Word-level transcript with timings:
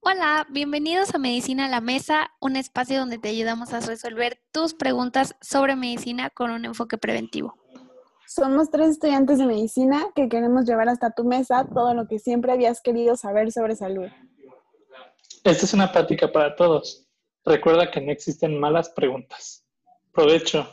Hola, 0.00 0.46
bienvenidos 0.48 1.14
a 1.14 1.18
Medicina 1.18 1.66
a 1.66 1.68
la 1.68 1.80
Mesa, 1.80 2.30
un 2.40 2.56
espacio 2.56 2.98
donde 2.98 3.18
te 3.18 3.28
ayudamos 3.28 3.72
a 3.72 3.80
resolver 3.80 4.38
tus 4.52 4.72
preguntas 4.72 5.34
sobre 5.40 5.74
medicina 5.74 6.30
con 6.30 6.50
un 6.50 6.64
enfoque 6.64 6.96
preventivo. 6.96 7.56
Somos 8.26 8.70
tres 8.70 8.90
estudiantes 8.90 9.38
de 9.38 9.46
medicina 9.46 10.06
que 10.14 10.28
queremos 10.28 10.66
llevar 10.66 10.88
hasta 10.88 11.10
tu 11.10 11.24
mesa 11.24 11.66
todo 11.74 11.94
lo 11.94 12.06
que 12.06 12.18
siempre 12.18 12.52
habías 12.52 12.80
querido 12.80 13.16
saber 13.16 13.50
sobre 13.50 13.74
salud. 13.74 14.06
Esta 15.44 15.64
es 15.64 15.74
una 15.74 15.90
práctica 15.90 16.30
para 16.30 16.54
todos. 16.54 17.06
Recuerda 17.44 17.90
que 17.90 18.00
no 18.00 18.12
existen 18.12 18.58
malas 18.58 18.90
preguntas. 18.90 19.64
Provecho. 20.12 20.68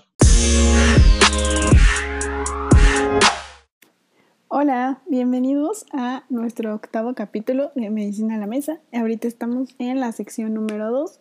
Hola, 4.57 5.01
bienvenidos 5.05 5.85
a 5.91 6.23
nuestro 6.29 6.73
octavo 6.73 7.13
capítulo 7.13 7.73
de 7.75 7.89
Medicina 7.89 8.35
a 8.35 8.37
la 8.37 8.47
Mesa. 8.47 8.79
Ahorita 8.93 9.27
estamos 9.27 9.75
en 9.79 9.99
la 9.99 10.13
sección 10.13 10.53
número 10.53 10.91
2, 10.91 11.19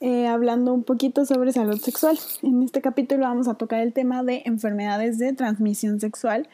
eh, 0.00 0.26
hablando 0.26 0.74
un 0.74 0.84
poquito 0.84 1.24
sobre 1.24 1.54
salud 1.54 1.78
sexual. 1.78 2.18
En 2.42 2.62
este 2.62 2.82
capítulo 2.82 3.22
vamos 3.22 3.48
a 3.48 3.54
tocar 3.54 3.80
el 3.80 3.94
tema 3.94 4.22
de 4.22 4.42
enfermedades 4.44 5.16
de 5.16 5.32
transmisión 5.32 5.98
sexual. 5.98 6.46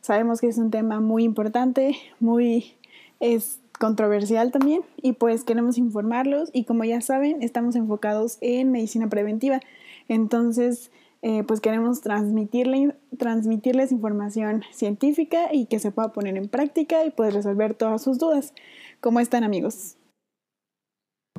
Sabemos 0.00 0.40
que 0.40 0.46
es 0.46 0.56
un 0.56 0.70
tema 0.70 1.00
muy 1.00 1.22
importante, 1.22 1.98
muy 2.18 2.76
controversial 3.78 4.52
también 4.52 4.80
y 5.02 5.12
pues 5.12 5.44
queremos 5.44 5.76
informarlos 5.76 6.48
y 6.54 6.64
como 6.64 6.84
ya 6.84 7.02
saben 7.02 7.42
estamos 7.42 7.76
enfocados 7.76 8.38
en 8.40 8.72
medicina 8.72 9.10
preventiva. 9.10 9.60
Entonces, 10.08 10.90
eh, 11.26 11.42
pues 11.42 11.62
queremos 11.62 12.02
transmitirle, 12.02 12.94
transmitirles 13.18 13.92
información 13.92 14.62
científica 14.72 15.48
y 15.50 15.64
que 15.64 15.78
se 15.78 15.90
pueda 15.90 16.12
poner 16.12 16.36
en 16.36 16.50
práctica 16.50 17.02
y 17.06 17.10
poder 17.10 17.32
resolver 17.32 17.72
todas 17.72 18.02
sus 18.02 18.18
dudas. 18.18 18.52
¿Cómo 19.00 19.20
están 19.20 19.42
amigos? 19.42 19.96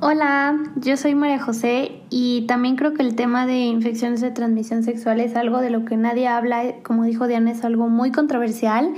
Hola, 0.02 0.58
yo 0.74 0.96
soy 0.96 1.14
María 1.14 1.38
José 1.38 2.02
y 2.10 2.46
también 2.48 2.74
creo 2.74 2.94
que 2.94 3.02
el 3.02 3.14
tema 3.14 3.46
de 3.46 3.60
infecciones 3.60 4.20
de 4.20 4.32
transmisión 4.32 4.82
sexual 4.82 5.20
es 5.20 5.36
algo 5.36 5.60
de 5.60 5.70
lo 5.70 5.84
que 5.84 5.96
nadie 5.96 6.26
habla, 6.26 6.82
como 6.82 7.04
dijo 7.04 7.28
Diana, 7.28 7.52
es 7.52 7.64
algo 7.64 7.88
muy 7.88 8.10
controversial 8.10 8.92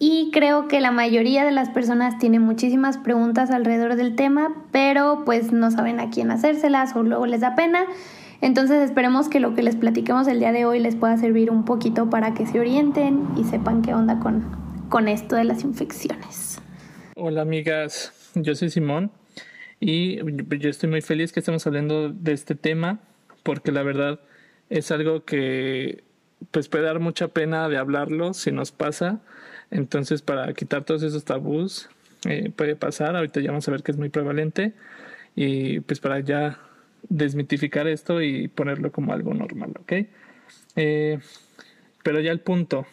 y 0.00 0.32
creo 0.32 0.66
que 0.66 0.80
la 0.80 0.90
mayoría 0.90 1.44
de 1.44 1.52
las 1.52 1.70
personas 1.70 2.18
tienen 2.18 2.42
muchísimas 2.42 2.98
preguntas 2.98 3.52
alrededor 3.52 3.94
del 3.94 4.16
tema, 4.16 4.52
pero 4.72 5.22
pues 5.24 5.52
no 5.52 5.70
saben 5.70 6.00
a 6.00 6.10
quién 6.10 6.32
hacérselas 6.32 6.96
o 6.96 7.04
luego 7.04 7.26
les 7.26 7.42
da 7.42 7.54
pena. 7.54 7.86
Entonces 8.40 8.82
esperemos 8.82 9.28
que 9.28 9.40
lo 9.40 9.54
que 9.54 9.62
les 9.62 9.76
platiquemos 9.76 10.28
el 10.28 10.38
día 10.38 10.52
de 10.52 10.66
hoy 10.66 10.78
les 10.78 10.94
pueda 10.94 11.16
servir 11.16 11.50
un 11.50 11.64
poquito 11.64 12.10
para 12.10 12.34
que 12.34 12.46
se 12.46 12.60
orienten 12.60 13.26
y 13.36 13.44
sepan 13.44 13.82
qué 13.82 13.94
onda 13.94 14.20
con, 14.20 14.44
con 14.88 15.08
esto 15.08 15.36
de 15.36 15.44
las 15.44 15.64
infecciones. 15.64 16.60
Hola 17.16 17.42
amigas, 17.42 18.12
yo 18.34 18.54
soy 18.54 18.68
Simón 18.68 19.10
y 19.80 20.16
yo 20.58 20.68
estoy 20.68 20.90
muy 20.90 21.00
feliz 21.00 21.32
que 21.32 21.40
estemos 21.40 21.66
hablando 21.66 22.10
de 22.10 22.32
este 22.32 22.54
tema 22.54 23.00
porque 23.42 23.72
la 23.72 23.82
verdad 23.82 24.20
es 24.68 24.90
algo 24.90 25.24
que 25.24 26.04
pues 26.50 26.68
puede 26.68 26.84
dar 26.84 27.00
mucha 27.00 27.28
pena 27.28 27.68
de 27.68 27.78
hablarlo 27.78 28.34
si 28.34 28.52
nos 28.52 28.70
pasa. 28.70 29.20
Entonces 29.70 30.20
para 30.20 30.52
quitar 30.52 30.84
todos 30.84 31.02
esos 31.02 31.24
tabús 31.24 31.88
eh, 32.28 32.50
puede 32.54 32.76
pasar, 32.76 33.16
ahorita 33.16 33.40
ya 33.40 33.50
vamos 33.50 33.66
a 33.66 33.70
ver 33.70 33.82
que 33.82 33.92
es 33.92 33.98
muy 33.98 34.10
prevalente 34.10 34.74
y 35.34 35.80
pues 35.80 36.00
para 36.00 36.20
ya 36.20 36.58
desmitificar 37.08 37.86
esto 37.86 38.20
y 38.20 38.48
ponerlo 38.48 38.92
como 38.92 39.12
algo 39.12 39.34
normal, 39.34 39.72
¿ok? 39.80 39.92
Eh, 40.76 41.18
pero 42.02 42.20
ya 42.20 42.32
el 42.32 42.40
punto, 42.40 42.86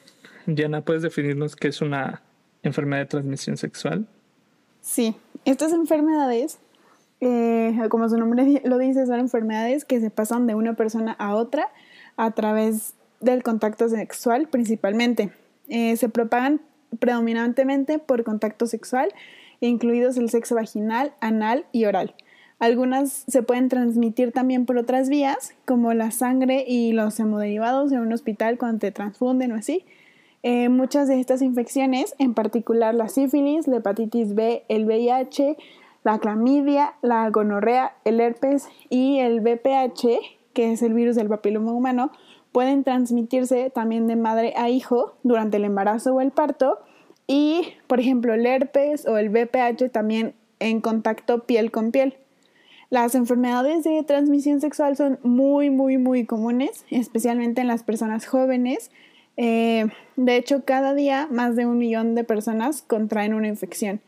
Diana, 0.46 0.82
¿puedes 0.82 1.04
definirnos 1.04 1.56
qué 1.56 1.68
es 1.68 1.82
una 1.82 2.22
enfermedad 2.64 3.04
de 3.04 3.08
transmisión 3.08 3.58
sexual? 3.58 4.08
Sí, 4.82 5.16
estas 5.46 5.72
enfermedades, 5.72 6.60
eh, 7.22 7.78
como 7.90 8.10
su 8.10 8.18
nombre 8.18 8.62
lo 8.66 8.78
dice, 8.78 9.06
son 9.06 9.20
enfermedades 9.20 9.86
que 9.86 10.00
se 10.00 10.10
pasan 10.10 10.48
de 10.48 10.56
una 10.56 10.76
persona 10.76 11.14
a 11.14 11.36
otra 11.36 11.70
a 12.18 12.32
través 12.32 12.94
del 13.20 13.44
contacto 13.44 13.88
sexual 13.88 14.48
principalmente. 14.50 15.32
Eh, 15.70 15.96
se 15.96 16.10
propagan 16.10 16.62
predominantemente 17.00 18.00
por 18.00 18.24
contacto 18.24 18.68
sexual, 18.68 19.10
incluidos 19.62 20.18
el 20.18 20.30
sexo 20.30 20.56
vaginal, 20.56 21.14
anal 21.22 21.66
y 21.72 21.86
oral. 21.86 22.16
Algunas 22.60 23.26
se 23.28 23.44
pueden 23.44 23.70
transmitir 23.70 24.32
también 24.32 24.66
por 24.66 24.78
otras 24.78 25.10
vías, 25.10 25.54
como 25.66 25.94
la 25.94 26.12
sangre 26.12 26.64
y 26.68 26.94
los 26.94 27.20
hemoderivados 27.20 27.92
en 27.92 28.00
un 28.00 28.14
hospital 28.14 28.58
cuando 28.58 28.80
te 28.80 28.92
transfunden 28.92 29.52
o 29.52 29.56
así. 29.56 29.86
Eh, 30.44 30.70
muchas 30.70 31.08
de 31.08 31.20
estas 31.20 31.42
infecciones, 31.42 32.16
en 32.20 32.34
particular 32.34 32.94
la 32.94 33.08
sífilis, 33.08 33.68
la 33.68 33.78
hepatitis 33.78 34.36
B, 34.36 34.64
el 34.68 34.86
VIH, 34.86 35.58
la 36.04 36.20
clamidia, 36.20 36.96
la 37.02 37.30
gonorrea, 37.30 37.96
el 38.04 38.20
herpes 38.20 38.68
y 38.90 39.20
el 39.20 39.40
VPH, 39.40 40.20
que 40.54 40.74
es 40.74 40.82
el 40.82 40.94
virus 40.94 41.16
del 41.16 41.30
papiloma 41.30 41.72
humano, 41.72 42.12
pueden 42.52 42.84
transmitirse 42.84 43.70
también 43.70 44.08
de 44.08 44.16
madre 44.16 44.54
a 44.58 44.70
hijo 44.70 45.16
durante 45.24 45.58
el 45.58 45.66
embarazo 45.66 46.14
o 46.14 46.22
el 46.22 46.32
parto. 46.32 46.80
Y, 47.26 47.74
por 47.88 48.02
ejemplo, 48.02 48.34
el 48.34 48.46
herpes 48.46 49.08
o 49.08 49.18
el 49.18 49.30
VPH 49.30 49.90
también 49.92 50.36
en 50.60 50.82
contacto 50.82 51.46
piel 51.46 51.72
con 51.72 51.92
piel. 51.92 52.16
Las 52.94 53.16
enfermedades 53.16 53.84
de 53.84 54.04
transmisión 54.04 54.62
sexual 54.62 54.96
son 54.96 55.18
muy, 55.24 55.72
muy, 55.72 55.98
muy 55.98 56.28
comunes, 56.28 56.86
especialmente 56.92 57.60
en 57.60 57.68
las 57.68 57.82
personas 57.82 58.28
jóvenes. 58.28 58.92
Eh, 59.36 59.88
de 60.16 60.38
hecho, 60.38 60.64
cada 60.64 60.94
día 60.94 61.28
más 61.32 61.56
de 61.56 61.66
un 61.66 61.80
millón 61.80 62.14
de 62.14 62.24
personas 62.24 62.84
contraen 62.84 63.34
una 63.34 63.48
infección. 63.48 64.00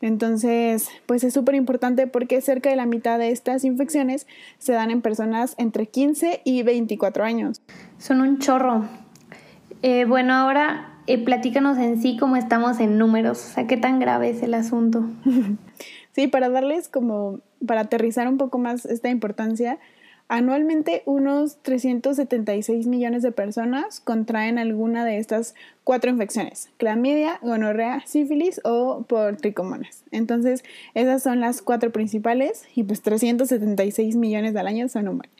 Entonces, 0.00 0.88
pues 1.06 1.22
es 1.22 1.32
súper 1.32 1.54
importante 1.54 2.08
porque 2.08 2.40
cerca 2.40 2.68
de 2.68 2.74
la 2.74 2.84
mitad 2.84 3.16
de 3.16 3.30
estas 3.30 3.62
infecciones 3.62 4.26
se 4.58 4.72
dan 4.72 4.90
en 4.90 5.02
personas 5.02 5.54
entre 5.56 5.86
15 5.86 6.40
y 6.42 6.64
24 6.64 7.22
años. 7.22 7.62
Son 7.98 8.20
un 8.20 8.40
chorro. 8.40 8.86
Eh, 9.82 10.04
bueno, 10.04 10.34
ahora 10.34 10.92
eh, 11.06 11.22
platícanos 11.22 11.78
en 11.78 12.02
sí 12.02 12.16
cómo 12.16 12.34
estamos 12.34 12.80
en 12.80 12.98
números, 12.98 13.38
o 13.38 13.54
sea, 13.54 13.68
qué 13.68 13.76
tan 13.76 14.00
grave 14.00 14.30
es 14.30 14.42
el 14.42 14.54
asunto. 14.54 15.04
sí, 16.12 16.28
para 16.28 16.48
darles 16.48 16.88
como 16.88 17.40
para 17.66 17.82
aterrizar 17.82 18.28
un 18.28 18.38
poco 18.38 18.58
más 18.58 18.86
esta 18.86 19.08
importancia, 19.08 19.78
anualmente 20.28 21.02
unos 21.04 21.58
376 21.62 22.86
millones 22.86 23.22
de 23.22 23.32
personas 23.32 24.00
contraen 24.00 24.58
alguna 24.58 25.04
de 25.04 25.18
estas 25.18 25.54
cuatro 25.84 26.10
infecciones, 26.10 26.70
clamidia, 26.78 27.38
gonorrea, 27.42 28.02
sífilis 28.06 28.60
o 28.64 29.04
por 29.06 29.36
tricomonas. 29.36 30.04
Entonces, 30.10 30.64
esas 30.94 31.22
son 31.22 31.40
las 31.40 31.60
cuatro 31.60 31.92
principales 31.92 32.64
y 32.74 32.84
pues 32.84 33.02
376 33.02 34.16
millones 34.16 34.56
al 34.56 34.66
año 34.66 34.88
son 34.88 35.08
humanos. 35.08 35.34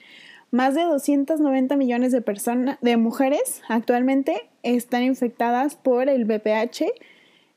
Más 0.50 0.74
de 0.74 0.82
290 0.82 1.76
millones 1.76 2.12
de 2.12 2.20
personas, 2.20 2.78
de 2.82 2.98
mujeres 2.98 3.62
actualmente 3.70 4.50
están 4.62 5.02
infectadas 5.02 5.76
por 5.76 6.10
el 6.10 6.26
VPH 6.26 6.92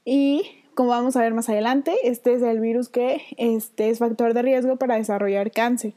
y 0.05 0.54
como 0.75 0.89
vamos 0.89 1.15
a 1.15 1.21
ver 1.21 1.33
más 1.33 1.49
adelante, 1.49 1.95
este 2.03 2.33
es 2.33 2.41
el 2.41 2.59
virus 2.59 2.89
que 2.89 3.21
este, 3.37 3.89
es 3.89 3.99
factor 3.99 4.33
de 4.33 4.41
riesgo 4.41 4.75
para 4.75 4.95
desarrollar 4.95 5.51
cáncer. 5.51 5.93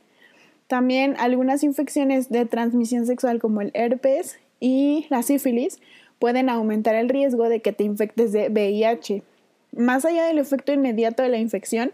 También 0.68 1.16
algunas 1.18 1.64
infecciones 1.64 2.30
de 2.30 2.46
transmisión 2.46 3.04
sexual 3.06 3.40
como 3.40 3.60
el 3.60 3.70
herpes 3.74 4.38
y 4.60 5.06
la 5.10 5.22
sífilis 5.22 5.80
pueden 6.18 6.48
aumentar 6.48 6.94
el 6.94 7.08
riesgo 7.08 7.48
de 7.48 7.60
que 7.60 7.72
te 7.72 7.84
infectes 7.84 8.32
de 8.32 8.48
VIH. 8.48 9.22
Más 9.76 10.04
allá 10.04 10.24
del 10.26 10.38
efecto 10.38 10.72
inmediato 10.72 11.22
de 11.22 11.28
la 11.28 11.38
infección, 11.38 11.92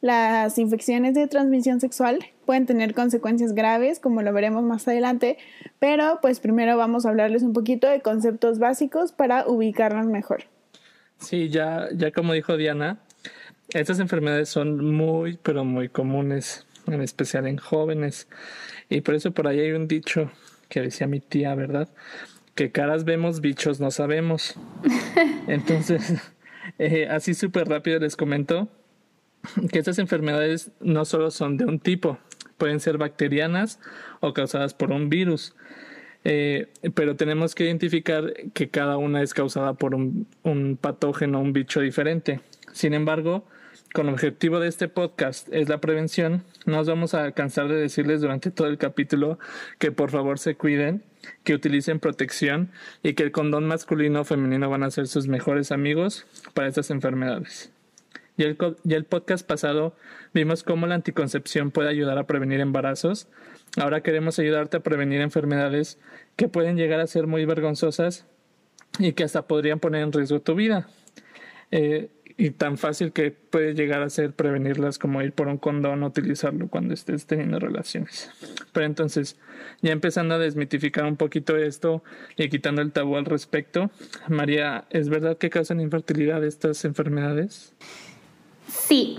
las 0.00 0.58
infecciones 0.58 1.14
de 1.14 1.26
transmisión 1.28 1.80
sexual 1.80 2.18
pueden 2.44 2.66
tener 2.66 2.94
consecuencias 2.94 3.54
graves, 3.54 4.00
como 4.00 4.22
lo 4.22 4.32
veremos 4.32 4.64
más 4.64 4.86
adelante, 4.88 5.38
pero 5.78 6.18
pues 6.20 6.40
primero 6.40 6.76
vamos 6.76 7.06
a 7.06 7.10
hablarles 7.10 7.42
un 7.42 7.52
poquito 7.52 7.88
de 7.88 8.00
conceptos 8.00 8.58
básicos 8.58 9.12
para 9.12 9.46
ubicarnos 9.46 10.06
mejor. 10.06 10.44
Sí, 11.18 11.48
ya, 11.48 11.88
ya 11.94 12.10
como 12.10 12.32
dijo 12.32 12.56
Diana, 12.56 12.98
estas 13.70 13.98
enfermedades 13.98 14.48
son 14.48 14.84
muy, 14.84 15.38
pero 15.42 15.64
muy 15.64 15.88
comunes, 15.88 16.66
en 16.86 17.00
especial 17.00 17.46
en 17.46 17.56
jóvenes. 17.56 18.28
Y 18.88 19.00
por 19.00 19.14
eso 19.14 19.32
por 19.32 19.48
ahí 19.48 19.60
hay 19.60 19.72
un 19.72 19.88
dicho 19.88 20.30
que 20.68 20.80
decía 20.80 21.06
mi 21.06 21.20
tía, 21.20 21.54
¿verdad? 21.54 21.88
Que 22.54 22.70
caras 22.70 23.04
vemos, 23.04 23.40
bichos 23.40 23.80
no 23.80 23.90
sabemos. 23.90 24.54
Entonces, 25.48 26.14
eh, 26.78 27.08
así 27.10 27.34
súper 27.34 27.68
rápido 27.68 27.98
les 28.00 28.16
comento 28.16 28.68
que 29.70 29.78
estas 29.78 29.98
enfermedades 29.98 30.70
no 30.80 31.04
solo 31.04 31.30
son 31.30 31.56
de 31.56 31.64
un 31.64 31.78
tipo, 31.78 32.18
pueden 32.56 32.80
ser 32.80 32.98
bacterianas 32.98 33.78
o 34.20 34.32
causadas 34.32 34.74
por 34.74 34.90
un 34.92 35.08
virus. 35.08 35.54
Eh, 36.24 36.68
pero 36.94 37.16
tenemos 37.16 37.54
que 37.54 37.64
identificar 37.64 38.32
que 38.54 38.70
cada 38.70 38.96
una 38.96 39.22
es 39.22 39.34
causada 39.34 39.74
por 39.74 39.94
un, 39.94 40.26
un 40.42 40.78
patógeno, 40.80 41.40
un 41.40 41.52
bicho 41.52 41.80
diferente. 41.80 42.40
Sin 42.72 42.94
embargo, 42.94 43.44
con 43.94 44.08
el 44.08 44.14
objetivo 44.14 44.58
de 44.58 44.68
este 44.68 44.88
podcast 44.88 45.48
es 45.52 45.68
la 45.68 45.80
prevención, 45.80 46.42
no 46.66 46.76
nos 46.78 46.88
vamos 46.88 47.14
a 47.14 47.30
cansar 47.30 47.68
de 47.68 47.76
decirles 47.76 48.20
durante 48.20 48.50
todo 48.50 48.66
el 48.66 48.78
capítulo 48.78 49.38
que 49.78 49.92
por 49.92 50.10
favor 50.10 50.38
se 50.38 50.56
cuiden, 50.56 51.04
que 51.44 51.54
utilicen 51.54 52.00
protección 52.00 52.70
y 53.02 53.12
que 53.12 53.22
el 53.22 53.30
condón 53.30 53.66
masculino 53.66 54.22
o 54.22 54.24
femenino 54.24 54.68
van 54.68 54.82
a 54.82 54.90
ser 54.90 55.06
sus 55.06 55.28
mejores 55.28 55.70
amigos 55.70 56.26
para 56.54 56.66
estas 56.68 56.90
enfermedades. 56.90 57.73
Ya 58.36 58.46
el, 58.46 58.58
ya 58.82 58.96
el 58.96 59.04
podcast 59.04 59.46
pasado 59.46 59.94
vimos 60.32 60.64
cómo 60.64 60.86
la 60.86 60.96
anticoncepción 60.96 61.70
puede 61.70 61.88
ayudar 61.88 62.18
a 62.18 62.26
prevenir 62.26 62.60
embarazos. 62.60 63.28
Ahora 63.76 64.02
queremos 64.02 64.38
ayudarte 64.38 64.76
a 64.76 64.80
prevenir 64.80 65.20
enfermedades 65.20 65.98
que 66.36 66.48
pueden 66.48 66.76
llegar 66.76 67.00
a 67.00 67.06
ser 67.06 67.26
muy 67.26 67.44
vergonzosas 67.44 68.26
y 68.98 69.12
que 69.12 69.24
hasta 69.24 69.46
podrían 69.46 69.80
poner 69.80 70.02
en 70.02 70.12
riesgo 70.12 70.40
tu 70.40 70.54
vida. 70.54 70.88
Eh, 71.70 72.10
y 72.36 72.50
tan 72.50 72.78
fácil 72.78 73.12
que 73.12 73.30
puede 73.30 73.74
llegar 73.74 74.02
a 74.02 74.10
ser 74.10 74.32
prevenirlas 74.32 74.98
como 74.98 75.22
ir 75.22 75.32
por 75.32 75.46
un 75.46 75.58
condón 75.58 76.02
o 76.02 76.06
utilizarlo 76.08 76.68
cuando 76.68 76.92
estés 76.92 77.26
teniendo 77.26 77.60
relaciones. 77.60 78.30
Pero 78.72 78.86
entonces, 78.86 79.38
ya 79.82 79.92
empezando 79.92 80.34
a 80.34 80.38
desmitificar 80.38 81.04
un 81.04 81.16
poquito 81.16 81.56
esto 81.56 82.02
y 82.36 82.48
quitando 82.48 82.82
el 82.82 82.90
tabú 82.90 83.16
al 83.16 83.24
respecto, 83.24 83.90
María, 84.28 84.84
¿es 84.90 85.08
verdad 85.08 85.38
que 85.38 85.50
causan 85.50 85.80
infertilidad 85.80 86.44
estas 86.44 86.84
enfermedades? 86.84 87.72
Sí. 88.68 89.18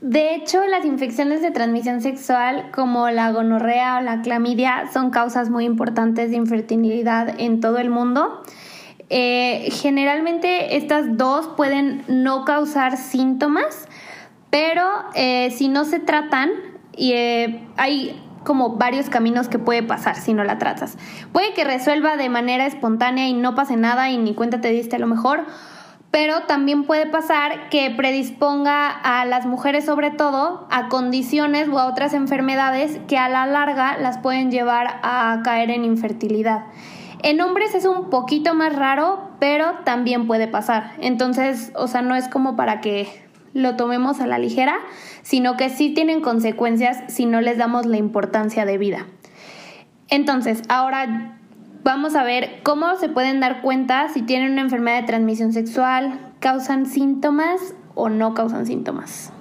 De 0.00 0.34
hecho, 0.34 0.66
las 0.66 0.84
infecciones 0.84 1.42
de 1.42 1.52
transmisión 1.52 2.00
sexual 2.00 2.70
como 2.72 3.08
la 3.10 3.30
gonorrea 3.30 3.98
o 3.98 4.00
la 4.00 4.20
clamidia 4.20 4.90
son 4.92 5.10
causas 5.10 5.48
muy 5.48 5.64
importantes 5.64 6.30
de 6.30 6.36
infertilidad 6.36 7.38
en 7.38 7.60
todo 7.60 7.78
el 7.78 7.88
mundo. 7.88 8.42
Eh, 9.10 9.68
generalmente 9.70 10.76
estas 10.76 11.16
dos 11.16 11.46
pueden 11.56 12.02
no 12.08 12.44
causar 12.44 12.96
síntomas, 12.96 13.86
pero 14.50 14.84
eh, 15.14 15.50
si 15.50 15.68
no 15.68 15.84
se 15.84 16.00
tratan, 16.00 16.50
eh, 16.94 17.62
hay 17.76 18.20
como 18.44 18.76
varios 18.76 19.08
caminos 19.08 19.48
que 19.48 19.58
puede 19.58 19.82
pasar 19.82 20.16
si 20.16 20.34
no 20.34 20.44
la 20.44 20.58
tratas. 20.58 20.98
Puede 21.32 21.54
que 21.54 21.64
resuelva 21.64 22.16
de 22.16 22.28
manera 22.28 22.66
espontánea 22.66 23.28
y 23.28 23.34
no 23.34 23.54
pase 23.54 23.76
nada 23.76 24.10
y 24.10 24.18
ni 24.18 24.34
cuenta 24.34 24.60
te 24.60 24.68
diste 24.70 24.96
a 24.96 24.98
lo 24.98 25.06
mejor, 25.06 25.44
pero 26.12 26.42
también 26.42 26.84
puede 26.84 27.06
pasar 27.06 27.70
que 27.70 27.90
predisponga 27.90 28.86
a 28.88 29.24
las 29.24 29.46
mujeres 29.46 29.86
sobre 29.86 30.10
todo 30.10 30.68
a 30.70 30.88
condiciones 30.88 31.68
o 31.70 31.78
a 31.78 31.86
otras 31.86 32.12
enfermedades 32.12 33.00
que 33.08 33.16
a 33.16 33.30
la 33.30 33.46
larga 33.46 33.96
las 33.96 34.18
pueden 34.18 34.50
llevar 34.50 35.00
a 35.02 35.40
caer 35.42 35.70
en 35.70 35.86
infertilidad. 35.86 36.66
En 37.22 37.40
hombres 37.40 37.74
es 37.74 37.86
un 37.86 38.10
poquito 38.10 38.54
más 38.54 38.76
raro, 38.76 39.30
pero 39.40 39.78
también 39.84 40.26
puede 40.26 40.48
pasar. 40.48 40.92
Entonces, 41.00 41.72
o 41.74 41.88
sea, 41.88 42.02
no 42.02 42.14
es 42.14 42.28
como 42.28 42.56
para 42.56 42.82
que 42.82 43.08
lo 43.54 43.76
tomemos 43.76 44.20
a 44.20 44.26
la 44.26 44.38
ligera, 44.38 44.76
sino 45.22 45.56
que 45.56 45.70
sí 45.70 45.94
tienen 45.94 46.20
consecuencias 46.20 47.04
si 47.08 47.24
no 47.24 47.40
les 47.40 47.56
damos 47.56 47.86
la 47.86 47.96
importancia 47.96 48.66
de 48.66 48.76
vida. 48.76 49.06
Entonces, 50.08 50.62
ahora 50.68 51.38
vamos 51.82 52.14
a 52.14 52.24
ver 52.24 52.60
cómo 52.62 52.96
se 52.96 53.08
pueden 53.08 53.40
dar 53.40 53.62
cuenta 53.62 54.08
si 54.08 54.22
tienen 54.22 54.52
una 54.52 54.62
enfermedad 54.62 55.00
de 55.00 55.06
transmisión 55.06 55.52
sexual, 55.52 56.32
causan 56.40 56.86
síntomas 56.86 57.74
o 57.94 58.08
no 58.08 58.34
causan 58.34 58.66
síntomas. 58.66 59.32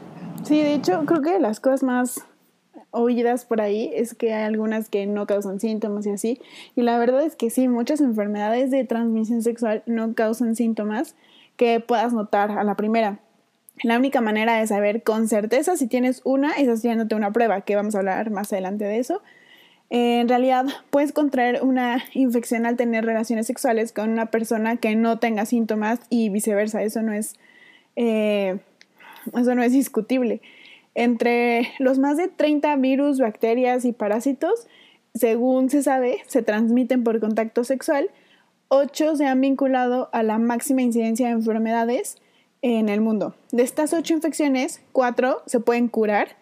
Sí, 0.43 0.61
de 0.61 0.73
hecho, 0.73 1.05
creo 1.05 1.21
que 1.21 1.39
las 1.39 1.59
cosas 1.59 1.83
más 1.83 2.25
oídas 2.91 3.45
por 3.45 3.61
ahí 3.61 3.91
es 3.93 4.13
que 4.13 4.33
hay 4.33 4.43
algunas 4.43 4.89
que 4.89 5.05
no 5.05 5.25
causan 5.25 5.59
síntomas 5.59 6.05
y 6.05 6.11
así. 6.11 6.41
Y 6.75 6.81
la 6.81 6.97
verdad 6.97 7.23
es 7.23 7.35
que 7.35 7.49
sí, 7.49 7.67
muchas 7.67 8.01
enfermedades 8.01 8.71
de 8.71 8.83
transmisión 8.83 9.41
sexual 9.41 9.83
no 9.85 10.13
causan 10.13 10.55
síntomas 10.55 11.15
que 11.55 11.79
puedas 11.79 12.13
notar 12.13 12.51
a 12.51 12.63
la 12.63 12.75
primera. 12.75 13.19
La 13.83 13.97
única 13.97 14.21
manera 14.21 14.57
de 14.57 14.67
saber 14.67 15.03
con 15.03 15.27
certeza 15.27 15.77
si 15.77 15.87
tienes 15.87 16.21
una 16.23 16.51
es 16.53 16.67
haciéndote 16.67 17.15
una 17.15 17.31
prueba, 17.31 17.61
que 17.61 17.75
vamos 17.75 17.95
a 17.95 17.99
hablar 17.99 18.29
más 18.29 18.51
adelante 18.51 18.85
de 18.85 18.99
eso. 18.99 19.21
En 19.93 20.29
realidad, 20.29 20.67
puedes 20.89 21.11
contraer 21.11 21.61
una 21.63 22.01
infección 22.13 22.65
al 22.65 22.77
tener 22.77 23.03
relaciones 23.05 23.45
sexuales 23.45 23.91
con 23.91 24.09
una 24.09 24.27
persona 24.27 24.77
que 24.77 24.95
no 24.95 25.19
tenga 25.19 25.45
síntomas 25.45 25.99
y 26.09 26.29
viceversa. 26.29 26.81
Eso 26.81 27.01
no 27.01 27.11
es, 27.11 27.35
eh, 27.97 28.59
eso 29.37 29.53
no 29.53 29.61
es 29.63 29.73
discutible. 29.73 30.41
Entre 30.95 31.73
los 31.77 31.99
más 31.99 32.15
de 32.15 32.29
30 32.29 32.73
virus, 32.77 33.19
bacterias 33.19 33.83
y 33.83 33.91
parásitos, 33.91 34.65
según 35.13 35.69
se 35.69 35.83
sabe, 35.83 36.19
se 36.25 36.41
transmiten 36.41 37.03
por 37.03 37.19
contacto 37.19 37.65
sexual. 37.65 38.09
8 38.69 39.17
se 39.17 39.25
han 39.25 39.41
vinculado 39.41 40.09
a 40.13 40.23
la 40.23 40.37
máxima 40.37 40.83
incidencia 40.83 41.27
de 41.27 41.33
enfermedades 41.33 42.15
en 42.61 42.87
el 42.87 43.01
mundo. 43.01 43.35
De 43.51 43.63
estas 43.63 43.91
8 43.91 44.13
infecciones, 44.13 44.81
4 44.93 45.41
se 45.47 45.59
pueden 45.59 45.89
curar, 45.89 46.37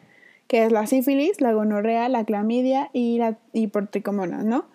que 0.50 0.64
es 0.66 0.72
la 0.72 0.88
sífilis, 0.88 1.42
la 1.42 1.54
gonorrea, 1.54 2.10
la 2.10 2.26
clamidia 2.26 2.90
y 2.92 3.20
la 3.20 3.38
hiportricomonas, 3.54 4.44
¿no? 4.44 4.66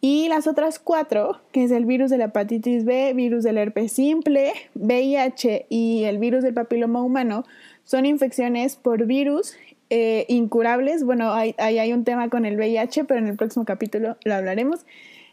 Y 0.00 0.28
las 0.28 0.46
otras 0.46 0.78
cuatro, 0.78 1.40
que 1.50 1.64
es 1.64 1.72
el 1.72 1.86
virus 1.86 2.08
de 2.10 2.18
la 2.18 2.26
hepatitis 2.26 2.84
B, 2.84 3.12
virus 3.14 3.42
del 3.42 3.58
herpes 3.58 3.90
simple, 3.90 4.52
VIH 4.74 5.66
y 5.68 6.04
el 6.04 6.18
virus 6.18 6.44
del 6.44 6.54
papiloma 6.54 7.02
humano, 7.02 7.44
son 7.82 8.06
infecciones 8.06 8.76
por 8.76 9.06
virus 9.06 9.56
eh, 9.90 10.24
incurables. 10.28 11.02
Bueno, 11.02 11.32
ahí 11.32 11.56
hay, 11.58 11.92
un 11.92 12.04
tema 12.04 12.28
con 12.28 12.44
el 12.44 12.56
VIH, 12.56 13.04
pero 13.04 13.18
en 13.18 13.26
el 13.26 13.36
próximo 13.36 13.64
capítulo 13.64 14.16
lo 14.24 14.34
hablaremos. 14.34 14.86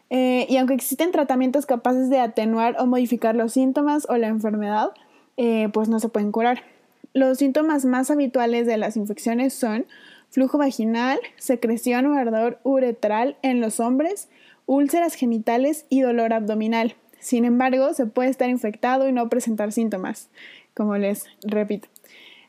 Eh, 0.10 0.48
y 0.50 0.58
aunque 0.58 0.74
existen 0.74 1.12
tratamientos 1.12 1.68
capaces 1.68 2.10
de 2.10 2.20
atenuar 2.20 2.76
o 2.80 2.88
modificar 2.88 3.36
los 3.36 3.54
síntomas 3.54 4.08
o 4.10 4.18
la 4.18 4.30
enfermedad, 4.30 4.92
eh, 5.38 5.70
pues 5.72 5.90
no 5.90 6.00
se 6.00 6.10
pueden 6.10 6.32
curar. 6.32 6.64
Los 7.14 7.40
síntomas 7.40 7.86
más 7.86 8.10
habituales 8.10 8.66
de 8.66 8.78
las 8.78 8.96
infecciones 8.96 9.54
son 9.54 9.86
flujo 10.30 10.58
vaginal, 10.58 11.20
secreción 11.38 12.06
o 12.06 12.14
ardor 12.16 12.60
uretral 12.64 13.38
en 13.42 13.60
los 13.60 13.80
hombres, 13.80 14.30
úlceras 14.66 15.16
genitales 15.16 15.86
y 15.90 16.02
dolor 16.02 16.34
abdominal. 16.34 16.96
Sin 17.20 17.46
embargo, 17.46 17.94
se 17.94 18.06
puede 18.06 18.30
estar 18.30 18.50
infectado 18.50 19.08
y 19.08 19.12
no 19.12 19.30
presentar 19.30 19.72
síntomas, 19.72 20.30
como 20.74 20.98
les 20.98 21.26
repito. 21.44 21.90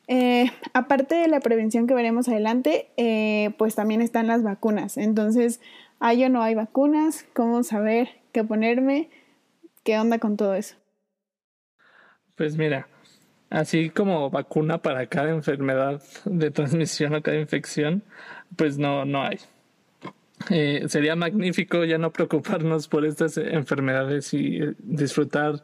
Eh, 0.08 0.50
aparte 0.72 1.14
de 1.14 1.28
la 1.28 1.40
prevención 1.40 1.86
que 1.86 1.94
veremos 1.94 2.28
adelante, 2.28 2.88
eh, 2.96 3.50
pues 3.58 3.74
también 3.74 4.00
están 4.00 4.28
las 4.28 4.42
vacunas. 4.42 4.96
Entonces, 4.96 5.60
¿hay 6.00 6.24
o 6.24 6.28
no 6.28 6.42
hay 6.42 6.54
vacunas? 6.54 7.24
¿Cómo 7.34 7.62
saber 7.64 8.08
qué 8.32 8.44
ponerme? 8.44 9.10
¿Qué 9.84 9.98
onda 9.98 10.18
con 10.18 10.36
todo 10.36 10.54
eso? 10.54 10.76
Pues 12.36 12.56
mira, 12.56 12.88
así 13.52 13.90
como 13.90 14.30
vacuna 14.30 14.78
para 14.78 15.06
cada 15.06 15.30
enfermedad 15.30 16.02
de 16.24 16.50
transmisión 16.50 17.14
o 17.14 17.22
cada 17.22 17.38
infección, 17.38 18.02
pues 18.56 18.78
no, 18.78 19.04
no 19.04 19.22
hay. 19.22 19.38
Eh, 20.50 20.86
sería 20.88 21.14
magnífico 21.14 21.84
ya 21.84 21.98
no 21.98 22.12
preocuparnos 22.12 22.88
por 22.88 23.04
estas 23.04 23.36
enfermedades 23.36 24.34
y 24.34 24.56
eh, 24.56 24.74
disfrutar 24.78 25.62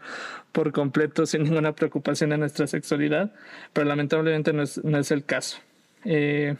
por 0.53 0.71
completo 0.71 1.27
sin 1.27 1.43
ninguna 1.43 1.75
preocupación 1.75 2.31
de 2.31 2.39
nuestra 2.39 2.67
sexualidad, 2.67 3.33
pero 3.73 3.89
lamentablemente 3.89 4.53
no 4.53 4.63
es, 4.63 4.85
no 4.85 4.99
es 4.99 5.11
el 5.11 5.25
caso. 5.25 5.59
Eh, 6.05 6.55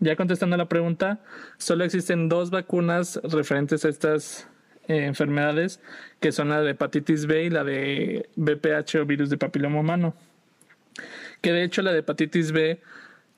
ya 0.00 0.16
contestando 0.16 0.54
a 0.54 0.58
la 0.58 0.68
pregunta, 0.68 1.20
solo 1.58 1.84
existen 1.84 2.28
dos 2.28 2.50
vacunas 2.50 3.20
referentes 3.22 3.84
a 3.84 3.90
estas 3.90 4.48
enfermedades, 4.88 5.80
que 6.20 6.32
son 6.32 6.48
la 6.48 6.62
de 6.62 6.70
hepatitis 6.70 7.26
B 7.26 7.44
y 7.44 7.50
la 7.50 7.62
de 7.64 8.28
BPH 8.34 8.96
o 8.96 9.06
virus 9.06 9.28
de 9.28 9.36
papiloma 9.36 9.78
humano. 9.78 10.14
Que 11.40 11.52
de 11.52 11.64
hecho 11.64 11.82
la 11.82 11.92
de 11.92 12.00
hepatitis 12.00 12.52
B 12.52 12.80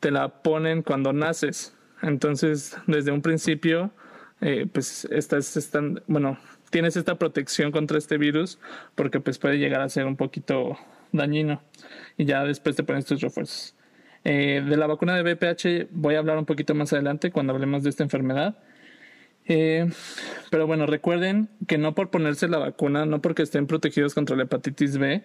te 0.01 0.11
la 0.11 0.43
ponen 0.43 0.83
cuando 0.83 1.13
naces. 1.13 1.75
Entonces, 2.03 2.77
desde 2.87 3.13
un 3.13 3.23
principio, 3.23 3.93
eh, 4.41 4.67
pues 4.71 5.05
estás, 5.13 5.57
están, 5.57 6.03
bueno, 6.09 6.37
tienes 6.71 6.97
esta 6.97 7.15
protección 7.17 7.71
contra 7.71 7.99
este 7.99 8.19
virus 8.19 8.59
porque 8.97 9.21
pues 9.21 9.39
puede 9.39 9.59
llegar 9.59 9.81
a 9.81 9.89
ser 9.89 10.07
un 10.07 10.17
poquito 10.17 10.77
dañino 11.13 11.63
y 12.17 12.25
ya 12.25 12.43
después 12.45 12.75
te 12.75 12.83
pones 12.83 13.05
tus 13.05 13.21
refuerzos. 13.21 13.77
Eh, 14.25 14.65
de 14.69 14.77
la 14.77 14.87
vacuna 14.87 15.15
de 15.17 15.35
BPH 15.35 15.89
voy 15.91 16.17
a 16.17 16.19
hablar 16.19 16.39
un 16.39 16.47
poquito 16.47 16.75
más 16.75 16.93
adelante 16.93 17.31
cuando 17.31 17.53
hablemos 17.53 17.85
de 17.85 17.91
esta 17.91 18.03
enfermedad. 18.03 18.59
Eh, 19.47 19.89
pero 20.51 20.67
bueno, 20.67 20.87
recuerden 20.87 21.49
que 21.69 21.79
no 21.79 21.95
por 21.95 22.11
ponerse 22.11 22.49
la 22.49 22.59
vacuna, 22.59 23.07
no 23.07 23.21
porque 23.21 23.43
estén 23.43 23.67
protegidos 23.67 24.15
contra 24.15 24.37
la 24.37 24.45
hepatitis 24.45 24.99
B, 24.99 25.23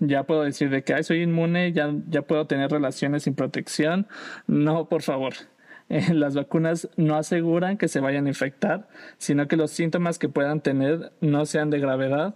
ya 0.00 0.24
puedo 0.24 0.42
decir 0.42 0.70
de 0.70 0.82
que 0.82 1.02
soy 1.02 1.22
inmune, 1.22 1.72
ya, 1.72 1.92
ya 2.08 2.22
puedo 2.22 2.46
tener 2.46 2.70
relaciones 2.70 3.24
sin 3.24 3.34
protección. 3.34 4.06
No, 4.46 4.88
por 4.88 5.02
favor. 5.02 5.34
Eh, 5.88 6.14
las 6.14 6.34
vacunas 6.34 6.88
no 6.96 7.14
aseguran 7.14 7.78
que 7.78 7.86
se 7.86 8.00
vayan 8.00 8.26
a 8.26 8.30
infectar, 8.30 8.88
sino 9.18 9.46
que 9.46 9.56
los 9.56 9.70
síntomas 9.70 10.18
que 10.18 10.28
puedan 10.28 10.60
tener 10.60 11.12
no 11.20 11.46
sean 11.46 11.70
de 11.70 11.78
gravedad 11.78 12.34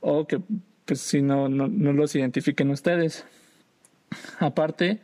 o 0.00 0.26
que 0.26 0.42
pues 0.84 1.00
si 1.00 1.22
no, 1.22 1.48
no, 1.48 1.68
los 1.68 2.14
identifiquen 2.14 2.70
ustedes. 2.70 3.24
Aparte, 4.40 5.00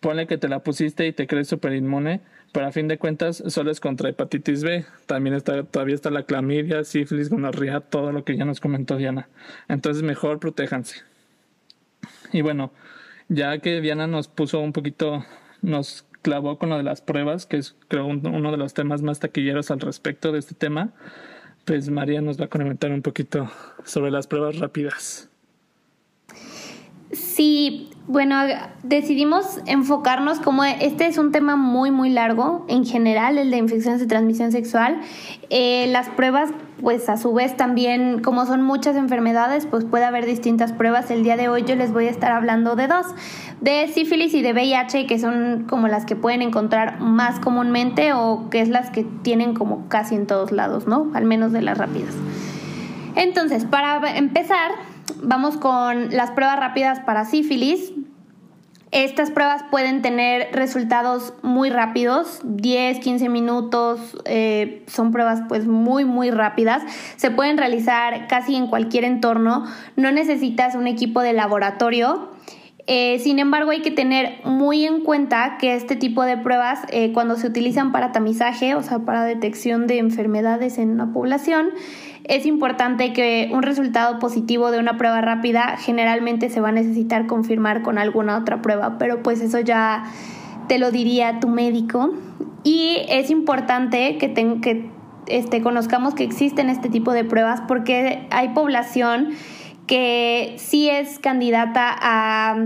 ponle 0.00 0.26
que 0.26 0.36
te 0.36 0.48
la 0.48 0.62
pusiste 0.62 1.06
y 1.06 1.12
te 1.12 1.26
crees 1.26 1.48
súper 1.48 1.72
inmune, 1.72 2.20
pero 2.52 2.66
a 2.66 2.72
fin 2.72 2.86
de 2.86 2.98
cuentas 2.98 3.42
solo 3.46 3.70
es 3.70 3.80
contra 3.80 4.10
hepatitis 4.10 4.62
B. 4.62 4.84
También 5.06 5.34
está, 5.34 5.62
todavía 5.62 5.94
está 5.94 6.10
la 6.10 6.24
clamidia, 6.24 6.84
sífilis, 6.84 7.30
gonorrea, 7.30 7.80
todo 7.80 8.12
lo 8.12 8.24
que 8.24 8.36
ya 8.36 8.44
nos 8.44 8.60
comentó 8.60 8.96
Diana. 8.96 9.28
Entonces 9.68 10.02
mejor 10.02 10.38
protéjanse. 10.38 11.02
Y 12.38 12.40
bueno, 12.40 12.72
ya 13.28 13.58
que 13.58 13.80
Diana 13.80 14.06
nos 14.06 14.28
puso 14.28 14.60
un 14.60 14.72
poquito, 14.72 15.24
nos 15.60 16.06
clavó 16.22 16.58
con 16.58 16.70
lo 16.70 16.76
de 16.76 16.82
las 16.82 17.00
pruebas, 17.00 17.46
que 17.46 17.58
es 17.58 17.76
creo 17.88 18.06
uno 18.06 18.50
de 18.50 18.56
los 18.56 18.74
temas 18.74 19.02
más 19.02 19.20
taquilleros 19.20 19.70
al 19.70 19.80
respecto 19.80 20.32
de 20.32 20.38
este 20.38 20.54
tema, 20.54 20.92
pues 21.64 21.90
María 21.90 22.20
nos 22.20 22.40
va 22.40 22.46
a 22.46 22.48
comentar 22.48 22.90
un 22.90 23.02
poquito 23.02 23.50
sobre 23.84 24.10
las 24.10 24.26
pruebas 24.26 24.58
rápidas. 24.58 25.31
Sí, 27.12 27.88
Bueno, 28.08 28.36
decidimos 28.82 29.60
enfocarnos 29.66 30.40
como 30.40 30.64
este 30.64 31.06
es 31.06 31.18
un 31.18 31.30
tema 31.30 31.54
muy 31.54 31.92
muy 31.92 32.10
largo 32.10 32.64
en 32.68 32.84
general, 32.84 33.38
el 33.38 33.50
de 33.52 33.58
infecciones 33.58 34.00
de 34.00 34.06
transmisión 34.06 34.50
sexual. 34.50 35.00
Eh, 35.50 35.86
las 35.88 36.08
pruebas, 36.08 36.50
pues 36.80 37.08
a 37.08 37.16
su 37.16 37.32
vez 37.32 37.56
también, 37.56 38.20
como 38.20 38.44
son 38.44 38.62
muchas 38.62 38.96
enfermedades, 38.96 39.66
pues 39.66 39.84
puede 39.84 40.04
haber 40.04 40.26
distintas 40.26 40.72
pruebas. 40.72 41.12
El 41.12 41.22
día 41.22 41.36
de 41.36 41.48
hoy 41.48 41.62
yo 41.64 41.76
les 41.76 41.92
voy 41.92 42.06
a 42.06 42.10
estar 42.10 42.32
hablando 42.32 42.74
de 42.74 42.88
dos, 42.88 43.06
de 43.60 43.86
sífilis 43.86 44.34
y 44.34 44.42
de 44.42 44.52
VIH, 44.52 45.06
que 45.06 45.20
son 45.20 45.66
como 45.68 45.86
las 45.86 46.04
que 46.04 46.16
pueden 46.16 46.42
encontrar 46.42 46.98
más 46.98 47.38
comúnmente 47.38 48.14
o 48.14 48.50
que 48.50 48.62
es 48.62 48.68
las 48.68 48.90
que 48.90 49.04
tienen 49.22 49.54
como 49.54 49.88
casi 49.88 50.16
en 50.16 50.26
todos 50.26 50.50
lados, 50.50 50.88
¿no? 50.88 51.10
Al 51.14 51.24
menos 51.24 51.52
de 51.52 51.62
las 51.62 51.78
rápidas. 51.78 52.14
Entonces, 53.14 53.64
para 53.64 54.16
empezar, 54.16 54.72
vamos 55.22 55.56
con 55.56 56.10
las 56.10 56.30
pruebas 56.30 56.58
rápidas 56.58 57.00
para 57.00 57.24
sífilis. 57.24 57.92
Estas 58.92 59.30
pruebas 59.30 59.64
pueden 59.70 60.02
tener 60.02 60.54
resultados 60.54 61.32
muy 61.40 61.70
rápidos, 61.70 62.40
10, 62.44 62.98
15 62.98 63.30
minutos, 63.30 64.18
eh, 64.26 64.84
son 64.86 65.12
pruebas 65.12 65.40
pues 65.48 65.66
muy 65.66 66.04
muy 66.04 66.30
rápidas, 66.30 66.82
se 67.16 67.30
pueden 67.30 67.56
realizar 67.56 68.28
casi 68.28 68.54
en 68.54 68.66
cualquier 68.66 69.04
entorno, 69.04 69.64
no 69.96 70.12
necesitas 70.12 70.74
un 70.74 70.86
equipo 70.86 71.22
de 71.22 71.32
laboratorio, 71.32 72.31
eh, 72.86 73.20
sin 73.20 73.38
embargo, 73.38 73.70
hay 73.70 73.80
que 73.80 73.92
tener 73.92 74.40
muy 74.44 74.84
en 74.84 75.02
cuenta 75.02 75.56
que 75.58 75.74
este 75.74 75.94
tipo 75.94 76.24
de 76.24 76.36
pruebas, 76.36 76.80
eh, 76.90 77.12
cuando 77.12 77.36
se 77.36 77.46
utilizan 77.46 77.92
para 77.92 78.10
tamizaje, 78.10 78.74
o 78.74 78.82
sea, 78.82 79.00
para 79.00 79.24
detección 79.24 79.86
de 79.86 79.98
enfermedades 79.98 80.78
en 80.78 80.90
una 80.90 81.12
población, 81.12 81.68
es 82.24 82.44
importante 82.44 83.12
que 83.12 83.50
un 83.52 83.62
resultado 83.62 84.18
positivo 84.18 84.70
de 84.70 84.78
una 84.78 84.96
prueba 84.96 85.20
rápida 85.20 85.76
generalmente 85.78 86.50
se 86.50 86.60
va 86.60 86.70
a 86.70 86.72
necesitar 86.72 87.26
confirmar 87.26 87.82
con 87.82 87.98
alguna 87.98 88.36
otra 88.36 88.62
prueba, 88.62 88.98
pero 88.98 89.22
pues 89.22 89.40
eso 89.40 89.60
ya 89.60 90.04
te 90.68 90.78
lo 90.78 90.90
diría 90.90 91.38
tu 91.40 91.48
médico. 91.48 92.14
Y 92.64 92.98
es 93.08 93.30
importante 93.30 94.18
que, 94.18 94.32
que 94.34 94.90
este, 95.26 95.62
conozcamos 95.62 96.14
que 96.14 96.24
existen 96.24 96.68
este 96.68 96.88
tipo 96.88 97.12
de 97.12 97.24
pruebas 97.24 97.60
porque 97.66 98.26
hay 98.30 98.50
población 98.50 99.30
que 99.86 100.54
sí 100.58 100.88
es 100.88 101.18
candidata 101.18 101.94
a 102.00 102.56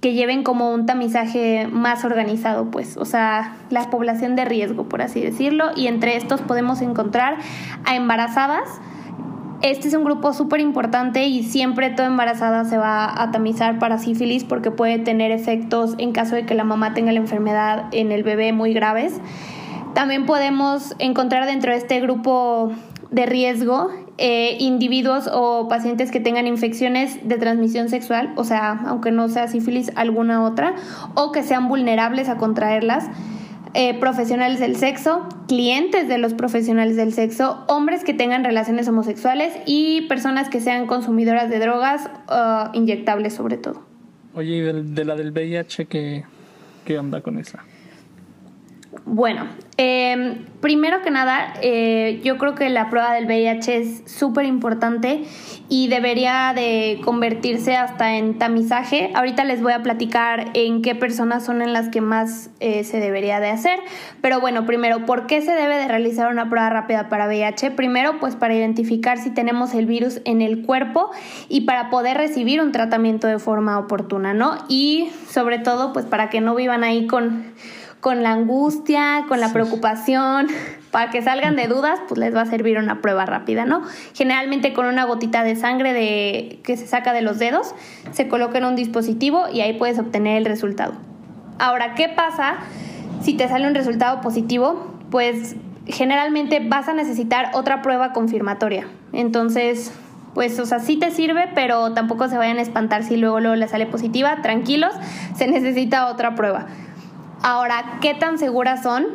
que 0.00 0.12
lleven 0.12 0.42
como 0.42 0.72
un 0.72 0.86
tamizaje 0.86 1.66
más 1.66 2.04
organizado, 2.04 2.70
pues, 2.70 2.96
o 2.96 3.04
sea, 3.04 3.56
la 3.70 3.90
población 3.90 4.36
de 4.36 4.44
riesgo, 4.44 4.88
por 4.88 5.02
así 5.02 5.20
decirlo, 5.20 5.70
y 5.74 5.86
entre 5.86 6.16
estos 6.16 6.42
podemos 6.42 6.82
encontrar 6.82 7.38
a 7.84 7.96
embarazadas, 7.96 8.80
este 9.62 9.88
es 9.88 9.94
un 9.94 10.04
grupo 10.04 10.34
súper 10.34 10.60
importante 10.60 11.26
y 11.26 11.42
siempre 11.42 11.90
toda 11.90 12.08
embarazada 12.08 12.64
se 12.66 12.76
va 12.76 13.20
a 13.20 13.30
tamizar 13.30 13.78
para 13.78 13.98
sífilis 13.98 14.44
porque 14.44 14.70
puede 14.70 14.98
tener 14.98 15.30
efectos 15.30 15.94
en 15.98 16.12
caso 16.12 16.36
de 16.36 16.44
que 16.44 16.54
la 16.54 16.64
mamá 16.64 16.92
tenga 16.92 17.10
la 17.12 17.18
enfermedad 17.18 17.86
en 17.92 18.12
el 18.12 18.22
bebé 18.22 18.52
muy 18.52 18.74
graves. 18.74 19.18
También 19.94 20.26
podemos 20.26 20.94
encontrar 20.98 21.46
dentro 21.46 21.72
de 21.72 21.78
este 21.78 22.00
grupo 22.00 22.70
de 23.10 23.26
riesgo 23.26 23.90
eh, 24.18 24.56
individuos 24.60 25.28
o 25.32 25.68
pacientes 25.68 26.10
que 26.10 26.20
tengan 26.20 26.46
infecciones 26.46 27.28
de 27.28 27.36
transmisión 27.36 27.88
sexual, 27.88 28.32
o 28.36 28.44
sea, 28.44 28.80
aunque 28.86 29.10
no 29.10 29.28
sea 29.28 29.46
sífilis, 29.46 29.92
alguna 29.94 30.44
otra, 30.44 30.74
o 31.14 31.32
que 31.32 31.42
sean 31.42 31.68
vulnerables 31.68 32.28
a 32.28 32.36
contraerlas. 32.36 33.08
Eh, 33.74 33.92
profesionales 34.00 34.58
del 34.58 34.76
sexo, 34.76 35.28
clientes 35.48 36.08
de 36.08 36.16
los 36.16 36.32
profesionales 36.32 36.96
del 36.96 37.12
sexo, 37.12 37.62
hombres 37.68 38.04
que 38.04 38.14
tengan 38.14 38.42
relaciones 38.42 38.88
homosexuales 38.88 39.52
y 39.66 40.06
personas 40.08 40.48
que 40.48 40.62
sean 40.62 40.86
consumidoras 40.86 41.50
de 41.50 41.58
drogas 41.58 42.08
uh, 42.30 42.74
inyectables 42.74 43.34
sobre 43.34 43.58
todo. 43.58 43.82
Oye, 44.34 44.56
¿y 44.56 44.60
de, 44.60 45.04
la 45.04 45.14
del 45.14 45.30
VIH 45.30 45.84
qué, 45.84 46.24
qué 46.86 46.98
onda 46.98 47.20
con 47.20 47.38
esa? 47.38 47.64
Bueno, 49.08 49.46
eh, 49.76 50.44
primero 50.60 51.00
que 51.02 51.12
nada, 51.12 51.54
eh, 51.62 52.20
yo 52.24 52.38
creo 52.38 52.56
que 52.56 52.68
la 52.70 52.90
prueba 52.90 53.14
del 53.14 53.26
VIH 53.26 53.76
es 53.76 54.02
súper 54.04 54.46
importante 54.46 55.22
y 55.68 55.86
debería 55.86 56.52
de 56.56 57.00
convertirse 57.04 57.76
hasta 57.76 58.16
en 58.16 58.36
tamizaje. 58.36 59.12
Ahorita 59.14 59.44
les 59.44 59.62
voy 59.62 59.74
a 59.74 59.84
platicar 59.84 60.46
en 60.54 60.82
qué 60.82 60.96
personas 60.96 61.44
son 61.44 61.62
en 61.62 61.72
las 61.72 61.88
que 61.88 62.00
más 62.00 62.50
eh, 62.58 62.82
se 62.82 62.98
debería 62.98 63.38
de 63.38 63.50
hacer. 63.50 63.78
Pero 64.22 64.40
bueno, 64.40 64.66
primero, 64.66 65.06
¿por 65.06 65.28
qué 65.28 65.40
se 65.40 65.52
debe 65.52 65.76
de 65.76 65.86
realizar 65.86 66.28
una 66.32 66.50
prueba 66.50 66.68
rápida 66.68 67.08
para 67.08 67.28
VIH? 67.28 67.70
Primero, 67.70 68.18
pues 68.18 68.34
para 68.34 68.56
identificar 68.56 69.18
si 69.18 69.30
tenemos 69.30 69.72
el 69.74 69.86
virus 69.86 70.20
en 70.24 70.42
el 70.42 70.62
cuerpo 70.62 71.12
y 71.48 71.60
para 71.60 71.90
poder 71.90 72.16
recibir 72.16 72.60
un 72.60 72.72
tratamiento 72.72 73.28
de 73.28 73.38
forma 73.38 73.78
oportuna, 73.78 74.34
¿no? 74.34 74.56
Y 74.68 75.10
sobre 75.30 75.60
todo, 75.60 75.92
pues 75.92 76.06
para 76.06 76.28
que 76.28 76.40
no 76.40 76.56
vivan 76.56 76.82
ahí 76.82 77.06
con 77.06 77.54
con 78.06 78.22
la 78.22 78.30
angustia, 78.30 79.24
con 79.26 79.40
la 79.40 79.52
preocupación, 79.52 80.46
para 80.92 81.10
que 81.10 81.22
salgan 81.22 81.56
de 81.56 81.66
dudas, 81.66 81.98
pues 82.06 82.20
les 82.20 82.32
va 82.32 82.42
a 82.42 82.46
servir 82.46 82.78
una 82.78 83.00
prueba 83.00 83.26
rápida, 83.26 83.64
¿no? 83.64 83.82
Generalmente 84.14 84.72
con 84.72 84.86
una 84.86 85.04
gotita 85.06 85.42
de 85.42 85.56
sangre 85.56 85.92
de, 85.92 86.60
que 86.62 86.76
se 86.76 86.86
saca 86.86 87.12
de 87.12 87.22
los 87.22 87.40
dedos, 87.40 87.74
se 88.12 88.28
coloca 88.28 88.58
en 88.58 88.64
un 88.64 88.76
dispositivo 88.76 89.46
y 89.52 89.60
ahí 89.60 89.72
puedes 89.72 89.98
obtener 89.98 90.36
el 90.36 90.44
resultado. 90.44 90.92
Ahora, 91.58 91.96
¿qué 91.96 92.08
pasa 92.08 92.58
si 93.22 93.34
te 93.34 93.48
sale 93.48 93.66
un 93.66 93.74
resultado 93.74 94.20
positivo? 94.20 94.94
Pues 95.10 95.56
generalmente 95.88 96.60
vas 96.60 96.86
a 96.86 96.94
necesitar 96.94 97.50
otra 97.54 97.82
prueba 97.82 98.12
confirmatoria. 98.12 98.86
Entonces, 99.14 99.90
pues, 100.32 100.60
o 100.60 100.66
sea, 100.66 100.78
sí 100.78 100.96
te 100.96 101.10
sirve, 101.10 101.48
pero 101.56 101.92
tampoco 101.92 102.28
se 102.28 102.38
vayan 102.38 102.58
a 102.58 102.62
espantar 102.62 103.02
si 103.02 103.16
luego, 103.16 103.40
luego 103.40 103.56
le 103.56 103.66
sale 103.66 103.86
positiva. 103.86 104.42
Tranquilos, 104.42 104.92
se 105.34 105.48
necesita 105.48 106.06
otra 106.06 106.36
prueba. 106.36 106.66
Ahora, 107.48 107.98
¿qué 108.00 108.12
tan 108.12 108.38
seguras 108.38 108.82
son? 108.82 109.06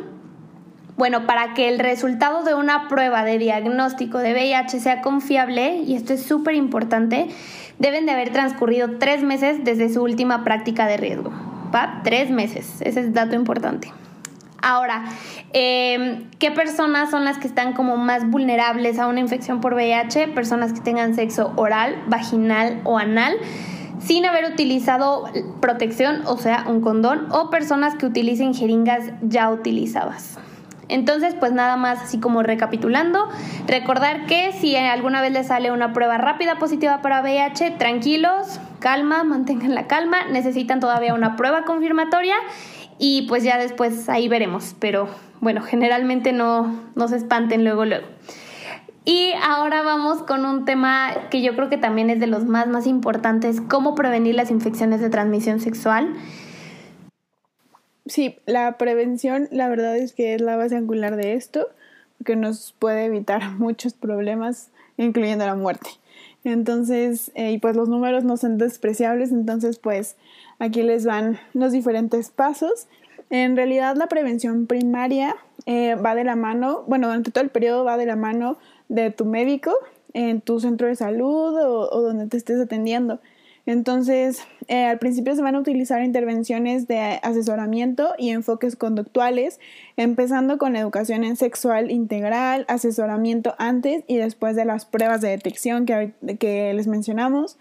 Bueno, 0.96 1.26
para 1.26 1.52
que 1.52 1.68
el 1.68 1.78
resultado 1.78 2.44
de 2.44 2.54
una 2.54 2.88
prueba 2.88 3.24
de 3.24 3.36
diagnóstico 3.36 4.16
de 4.16 4.32
VIH 4.32 4.80
sea 4.80 5.02
confiable, 5.02 5.82
y 5.84 5.96
esto 5.96 6.14
es 6.14 6.22
súper 6.22 6.54
importante, 6.54 7.28
deben 7.78 8.06
de 8.06 8.12
haber 8.12 8.32
transcurrido 8.32 8.96
tres 8.96 9.22
meses 9.22 9.62
desde 9.64 9.92
su 9.92 10.02
última 10.02 10.44
práctica 10.44 10.86
de 10.86 10.96
riesgo. 10.96 11.30
¿Va? 11.74 12.00
Tres 12.04 12.30
meses, 12.30 12.80
ese 12.80 13.00
es 13.00 13.12
dato 13.12 13.34
importante. 13.34 13.92
Ahora, 14.62 15.04
em, 15.52 16.30
¿qué 16.38 16.50
personas 16.50 17.10
son 17.10 17.26
las 17.26 17.36
que 17.36 17.48
están 17.48 17.74
como 17.74 17.98
más 17.98 18.30
vulnerables 18.30 18.98
a 18.98 19.08
una 19.08 19.20
infección 19.20 19.60
por 19.60 19.74
VIH? 19.74 20.28
Personas 20.28 20.72
que 20.72 20.80
tengan 20.80 21.14
sexo 21.14 21.52
oral, 21.56 22.02
vaginal 22.06 22.80
o 22.84 22.96
anal 22.96 23.36
sin 24.04 24.26
haber 24.26 24.44
utilizado 24.52 25.24
protección, 25.60 26.22
o 26.26 26.36
sea, 26.36 26.64
un 26.68 26.80
condón, 26.80 27.28
o 27.30 27.50
personas 27.50 27.94
que 27.94 28.06
utilicen 28.06 28.54
jeringas 28.54 29.12
ya 29.22 29.50
utilizadas. 29.50 30.38
Entonces, 30.88 31.34
pues 31.38 31.52
nada 31.52 31.76
más 31.76 32.02
así 32.02 32.18
como 32.18 32.42
recapitulando, 32.42 33.28
recordar 33.66 34.26
que 34.26 34.52
si 34.52 34.76
alguna 34.76 35.22
vez 35.22 35.32
les 35.32 35.46
sale 35.46 35.70
una 35.70 35.92
prueba 35.92 36.18
rápida 36.18 36.58
positiva 36.58 37.00
para 37.00 37.22
VIH, 37.22 37.70
tranquilos, 37.72 38.60
calma, 38.78 39.24
mantengan 39.24 39.74
la 39.74 39.86
calma, 39.86 40.24
necesitan 40.30 40.80
todavía 40.80 41.14
una 41.14 41.36
prueba 41.36 41.64
confirmatoria 41.64 42.34
y 42.98 43.22
pues 43.22 43.42
ya 43.42 43.56
después 43.56 44.08
ahí 44.08 44.28
veremos, 44.28 44.74
pero 44.78 45.08
bueno, 45.40 45.62
generalmente 45.62 46.32
no, 46.32 46.80
no 46.94 47.08
se 47.08 47.16
espanten 47.16 47.64
luego 47.64 47.84
luego. 47.84 48.06
Y 49.04 49.32
ahora 49.42 49.82
vamos 49.82 50.22
con 50.22 50.46
un 50.46 50.64
tema 50.64 51.28
que 51.30 51.42
yo 51.42 51.56
creo 51.56 51.68
que 51.68 51.78
también 51.78 52.08
es 52.08 52.20
de 52.20 52.28
los 52.28 52.44
más, 52.44 52.68
más 52.68 52.86
importantes, 52.86 53.60
cómo 53.60 53.96
prevenir 53.96 54.36
las 54.36 54.50
infecciones 54.50 55.00
de 55.00 55.10
transmisión 55.10 55.58
sexual. 55.58 56.14
Sí, 58.06 58.38
la 58.46 58.78
prevención 58.78 59.48
la 59.50 59.68
verdad 59.68 59.96
es 59.96 60.12
que 60.12 60.34
es 60.34 60.40
la 60.40 60.56
base 60.56 60.76
angular 60.76 61.16
de 61.16 61.34
esto, 61.34 61.68
porque 62.18 62.36
nos 62.36 62.74
puede 62.78 63.06
evitar 63.06 63.50
muchos 63.58 63.94
problemas, 63.94 64.70
incluyendo 64.96 65.46
la 65.46 65.56
muerte. 65.56 65.90
Entonces, 66.44 67.32
eh, 67.34 67.52
y 67.52 67.58
pues 67.58 67.76
los 67.76 67.88
números 67.88 68.24
no 68.24 68.36
son 68.36 68.58
despreciables, 68.58 69.32
entonces 69.32 69.78
pues 69.78 70.16
aquí 70.58 70.82
les 70.82 71.04
van 71.04 71.40
los 71.54 71.72
diferentes 71.72 72.30
pasos. 72.30 72.86
En 73.30 73.56
realidad 73.56 73.96
la 73.96 74.08
prevención 74.08 74.66
primaria 74.66 75.36
eh, 75.66 75.94
va 75.94 76.14
de 76.14 76.24
la 76.24 76.36
mano, 76.36 76.84
bueno, 76.86 77.06
durante 77.06 77.30
todo 77.30 77.42
el 77.42 77.50
periodo 77.50 77.84
va 77.84 77.96
de 77.96 78.06
la 78.06 78.16
mano 78.16 78.58
de 78.92 79.10
tu 79.10 79.24
médico 79.24 79.72
en 80.12 80.42
tu 80.42 80.60
centro 80.60 80.86
de 80.86 80.94
salud 80.94 81.56
o, 81.56 82.02
donde 82.02 82.26
te 82.26 82.36
estés 82.36 82.60
atendiendo. 82.60 83.20
Entonces, 83.64 84.42
eh, 84.66 84.84
al 84.84 84.98
principio 84.98 85.34
se 85.34 85.40
van 85.40 85.54
a 85.54 85.60
utilizar 85.60 86.02
intervenciones 86.02 86.88
de 86.88 87.20
asesoramiento 87.22 88.12
y 88.18 88.30
enfoques 88.30 88.76
conductuales, 88.76 89.60
empezando 89.96 90.58
con 90.58 90.74
educación 90.76 91.24
en 91.24 91.36
sexual 91.36 91.90
integral, 91.90 92.64
asesoramiento 92.68 93.54
antes 93.58 94.04
y 94.08 94.16
después 94.16 94.56
de 94.56 94.64
las 94.64 94.84
pruebas 94.84 95.20
de 95.20 95.28
detección 95.28 95.86
que, 95.86 96.12
que 96.38 96.74
les 96.74 96.88
mencionamos, 96.88 97.56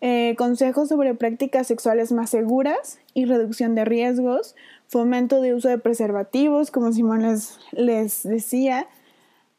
eh, 0.00 0.34
consejos 0.36 0.90
sobre 0.90 1.14
prácticas 1.14 1.66
sexuales 1.66 2.12
más 2.12 2.30
seguras 2.30 3.00
y 3.14 3.24
reducción 3.24 3.74
de 3.74 3.84
riesgos, 3.84 4.54
fomento 4.86 5.40
de 5.40 5.54
uso 5.54 5.68
de 5.68 5.78
preservativos, 5.78 6.70
como 6.70 6.92
Simón 6.92 7.22
les, 7.22 7.58
les 7.72 8.22
decía, 8.22 8.86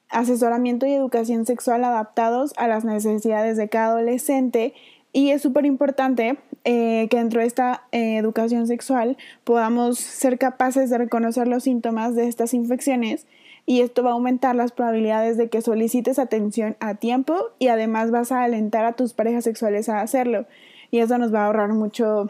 asesoramiento 0.09 0.85
y 0.85 0.93
educación 0.93 1.45
sexual 1.45 1.83
adaptados 1.83 2.53
a 2.57 2.67
las 2.67 2.85
necesidades 2.85 3.57
de 3.57 3.69
cada 3.69 3.93
adolescente 3.93 4.73
y 5.11 5.31
es 5.31 5.41
súper 5.41 5.65
importante 5.65 6.37
eh, 6.65 7.07
que 7.09 7.17
dentro 7.17 7.41
de 7.41 7.47
esta 7.47 7.83
eh, 7.91 8.17
educación 8.17 8.67
sexual 8.67 9.17
podamos 9.43 9.99
ser 9.99 10.37
capaces 10.37 10.89
de 10.89 10.97
reconocer 10.97 11.47
los 11.47 11.63
síntomas 11.63 12.15
de 12.15 12.27
estas 12.27 12.53
infecciones 12.53 13.25
y 13.65 13.81
esto 13.81 14.03
va 14.03 14.11
a 14.11 14.13
aumentar 14.13 14.55
las 14.55 14.71
probabilidades 14.71 15.37
de 15.37 15.49
que 15.49 15.61
solicites 15.61 16.19
atención 16.19 16.75
a 16.79 16.95
tiempo 16.95 17.37
y 17.59 17.67
además 17.67 18.11
vas 18.11 18.31
a 18.31 18.43
alentar 18.43 18.85
a 18.85 18.93
tus 18.93 19.13
parejas 19.13 19.43
sexuales 19.43 19.89
a 19.89 20.01
hacerlo 20.01 20.45
y 20.91 20.99
eso 20.99 21.17
nos 21.17 21.33
va 21.33 21.43
a 21.43 21.45
ahorrar 21.47 21.73
mucho 21.73 22.29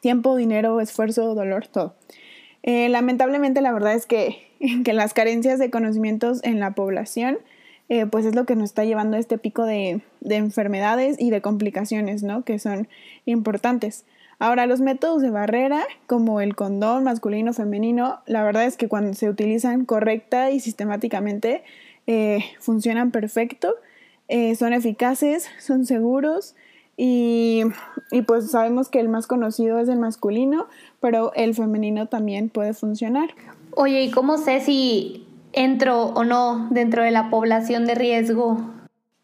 tiempo, 0.00 0.36
dinero, 0.36 0.80
esfuerzo, 0.80 1.34
dolor, 1.34 1.66
todo. 1.66 1.94
Eh, 2.62 2.88
lamentablemente 2.88 3.60
la 3.60 3.72
verdad 3.72 3.94
es 3.94 4.06
que, 4.06 4.48
que 4.84 4.92
las 4.92 5.14
carencias 5.14 5.58
de 5.58 5.70
conocimientos 5.70 6.42
en 6.44 6.60
la 6.60 6.72
población 6.72 7.38
eh, 7.90 8.06
pues 8.06 8.24
es 8.24 8.36
lo 8.36 8.46
que 8.46 8.54
nos 8.54 8.66
está 8.70 8.84
llevando 8.84 9.16
a 9.16 9.20
este 9.20 9.36
pico 9.36 9.64
de, 9.64 10.00
enfermedades 10.22 11.16
y 11.18 11.30
de 11.30 11.42
complicaciones, 11.42 12.22
¿no? 12.22 12.44
Que 12.44 12.60
son 12.60 12.88
importantes. 13.26 14.04
Ahora, 14.38 14.66
los 14.66 14.80
métodos 14.80 15.22
de 15.22 15.30
barrera, 15.30 15.84
como 16.06 16.40
el 16.40 16.54
condón 16.54 17.02
masculino, 17.02 17.52
femenino, 17.52 18.20
la 18.26 18.44
verdad 18.44 18.64
es 18.64 18.76
que 18.76 18.86
cuando 18.86 19.12
se 19.14 19.28
utilizan 19.28 19.86
correcta 19.86 20.52
y 20.52 20.60
sistemáticamente, 20.60 21.64
eh, 22.06 22.44
funcionan 22.60 23.10
perfecto, 23.10 23.74
eh, 24.28 24.54
son 24.54 24.72
eficaces, 24.72 25.50
son 25.58 25.84
seguros 25.84 26.54
y, 26.96 27.62
y, 28.10 28.22
pues 28.22 28.50
sabemos 28.50 28.88
que 28.88 29.00
el 29.00 29.08
más 29.08 29.26
conocido 29.26 29.78
es 29.78 29.88
el 29.88 29.98
masculino, 29.98 30.66
pero 31.00 31.32
el 31.34 31.54
femenino 31.54 32.06
también 32.06 32.50
puede 32.50 32.74
funcionar. 32.74 33.30
Oye, 33.74 34.02
¿y 34.02 34.10
cómo 34.10 34.36
sé 34.36 34.60
si 34.60 35.26
entro 35.52 36.06
o 36.06 36.24
no 36.24 36.68
dentro 36.70 37.02
de 37.02 37.10
la 37.10 37.30
población 37.30 37.86
de 37.86 37.94
riesgo. 37.94 38.58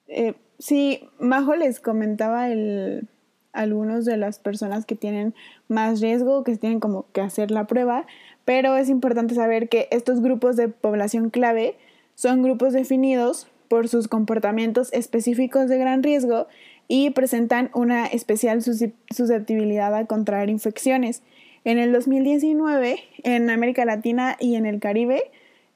Eh, 0.09 0.35
sí, 0.59 1.09
Majo 1.19 1.55
les 1.55 1.81
comentaba 1.81 2.51
el, 2.51 3.09
algunos 3.53 4.05
de 4.05 4.17
las 4.17 4.39
personas 4.39 4.87
que 4.87 4.95
tienen 4.95 5.35
más 5.69 6.01
riesgo, 6.01 6.45
que 6.45 6.57
tienen 6.57 6.81
como 6.81 7.07
que 7.13 7.21
hacer 7.21 7.51
la 7.51 7.67
prueba, 7.67 8.07
pero 8.45 8.77
es 8.77 8.89
importante 8.89 9.35
saber 9.35 9.69
que 9.69 9.89
estos 9.91 10.21
grupos 10.21 10.57
de 10.57 10.69
población 10.69 11.31
clave 11.31 11.77
son 12.15 12.43
grupos 12.43 12.73
definidos 12.73 13.49
por 13.69 13.89
sus 13.89 14.09
comportamientos 14.09 14.93
específicos 14.93 15.69
de 15.69 15.79
gran 15.79 16.03
riesgo 16.03 16.47
y 16.89 17.11
presentan 17.11 17.71
una 17.75 18.07
especial 18.07 18.63
susceptibilidad 18.63 19.95
a 19.95 20.07
contraer 20.07 20.51
infecciones. 20.51 21.23
En 21.65 21.79
el 21.79 21.93
2019, 21.93 22.99
en 23.25 23.51
América 23.51 23.85
Latina 23.85 24.37
y 24.39 24.55
en 24.55 24.67
el 24.67 24.79
Caribe, 24.79 25.31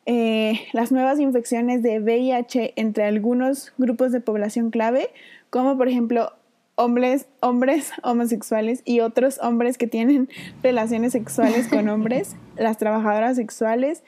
eh, 0.06 0.60
las 0.72 0.92
nuevas 0.92 1.18
infecciones 1.20 1.82
de 1.82 2.00
VIH 2.00 2.74
entre 2.76 3.04
algunos 3.04 3.72
grupos 3.76 4.12
de 4.12 4.20
población 4.20 4.70
clave, 4.70 5.10
como 5.50 5.76
por 5.76 5.88
ejemplo 5.88 6.32
hombres, 6.76 7.26
hombres 7.40 7.92
homosexuales 8.02 8.82
y 8.84 9.00
otros 9.00 9.38
hombres 9.42 9.78
que 9.78 9.86
tienen 9.86 10.28
relaciones 10.62 11.12
sexuales 11.12 11.68
con 11.68 11.88
hombres, 11.88 12.36
las 12.56 12.78
trabajadoras 12.78 13.36
sexuales 13.36 14.02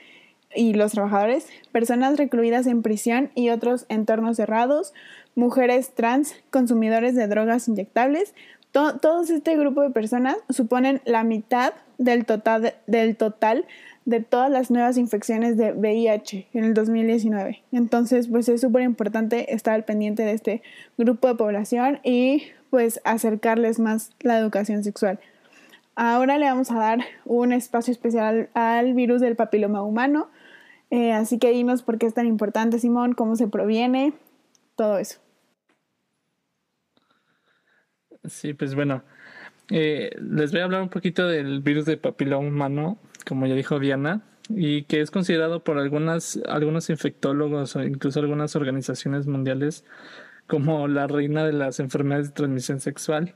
y 0.55 0.75
los 0.75 0.93
trabajadores, 0.93 1.47
personas 1.73 2.17
recluidas 2.17 2.67
en 2.67 2.83
prisión 2.83 3.31
y 3.35 3.51
otros 3.51 3.87
entornos 3.89 4.37
cerrados, 4.37 4.93
mujeres 5.35 5.93
trans, 5.95 6.35
consumidores 6.51 7.15
de 7.15 7.27
drogas 7.27 7.69
inyectables, 7.69 8.35
todo 8.73 9.23
este 9.23 9.57
grupo 9.57 9.83
de 9.83 9.91
personas 9.91 10.37
suponen 10.49 11.03
la 11.05 11.25
mitad 11.25 11.75
del 11.99 12.25
total, 12.25 12.75
del 12.87 13.17
total 13.17 13.67
de 14.05 14.21
todas 14.21 14.51
las 14.51 14.71
nuevas 14.71 14.97
infecciones 14.97 15.57
de 15.57 15.73
VIH 15.73 16.49
en 16.55 16.65
el 16.65 16.75
2019. 16.75 17.63
Entonces, 17.71 18.29
pues 18.29 18.49
es 18.49 18.61
súper 18.61 18.83
importante 18.83 19.55
estar 19.55 19.75
al 19.75 19.85
pendiente 19.85 20.25
de 20.25 20.33
este 20.33 20.63
grupo 20.99 21.29
de 21.29 21.35
población 21.35 22.01
y 22.03 22.45
pues 22.71 23.01
acercarles 23.05 23.79
más 23.79 24.11
la 24.21 24.39
educación 24.39 24.83
sexual. 24.83 25.21
Ahora 25.95 26.39
le 26.39 26.47
vamos 26.47 26.71
a 26.71 26.77
dar 26.77 27.01
un 27.27 27.53
espacio 27.53 27.93
especial 27.93 28.49
al 28.55 28.95
virus 28.95 29.21
del 29.21 29.37
papiloma 29.37 29.83
humano. 29.83 30.29
Eh, 30.93 31.13
así 31.13 31.39
que 31.39 31.51
dinos 31.51 31.83
por 31.83 31.99
qué 31.99 32.07
es 32.07 32.15
tan 32.15 32.27
importante, 32.27 32.79
Simón, 32.79 33.15
cómo 33.15 33.35
se 33.35 33.49
proviene, 33.49 34.13
todo 34.77 34.99
eso. 34.99 35.19
Sí, 38.25 38.55
pues 38.55 38.77
bueno, 38.77 39.03
eh, 39.71 40.11
les 40.21 40.53
voy 40.53 40.61
a 40.61 40.65
hablar 40.65 40.83
un 40.83 40.91
poquito 40.91 41.27
del 41.27 41.61
virus 41.61 41.87
del 41.87 41.99
papiloma 41.99 42.47
humano 42.47 42.99
como 43.25 43.47
ya 43.47 43.55
dijo 43.55 43.79
Diana, 43.79 44.23
y 44.49 44.83
que 44.85 45.01
es 45.01 45.11
considerado 45.11 45.65
por 45.65 45.79
algunas, 45.79 46.41
algunos 46.49 46.91
infectólogos 46.91 47.77
o 47.77 47.83
incluso 47.83 48.21
algunas 48.21 48.57
organizaciones 48.57 49.27
mundiales 49.27 49.85
como 50.47 50.89
la 50.89 51.07
reina 51.07 51.45
de 51.45 51.53
las 51.53 51.81
enfermedades 51.81 52.29
de 52.29 52.35
transmisión 52.35 52.81
sexual. 52.81 53.35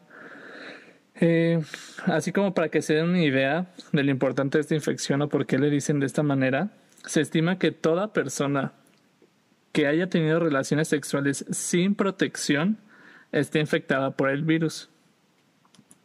Eh, 1.18 1.62
así 2.04 2.32
como 2.32 2.52
para 2.52 2.68
que 2.68 2.82
se 2.82 2.94
den 2.94 3.08
una 3.08 3.22
idea 3.22 3.72
de 3.92 4.02
lo 4.02 4.10
importante 4.10 4.58
de 4.58 4.62
esta 4.62 4.74
infección 4.74 5.22
o 5.22 5.28
por 5.28 5.46
qué 5.46 5.58
le 5.58 5.70
dicen 5.70 6.00
de 6.00 6.06
esta 6.06 6.22
manera, 6.22 6.70
se 7.06 7.20
estima 7.20 7.58
que 7.58 7.70
toda 7.70 8.12
persona 8.12 8.72
que 9.72 9.86
haya 9.86 10.08
tenido 10.08 10.38
relaciones 10.40 10.88
sexuales 10.88 11.44
sin 11.50 11.94
protección 11.94 12.78
esté 13.32 13.60
infectada 13.60 14.12
por 14.12 14.30
el 14.30 14.42
virus 14.42 14.90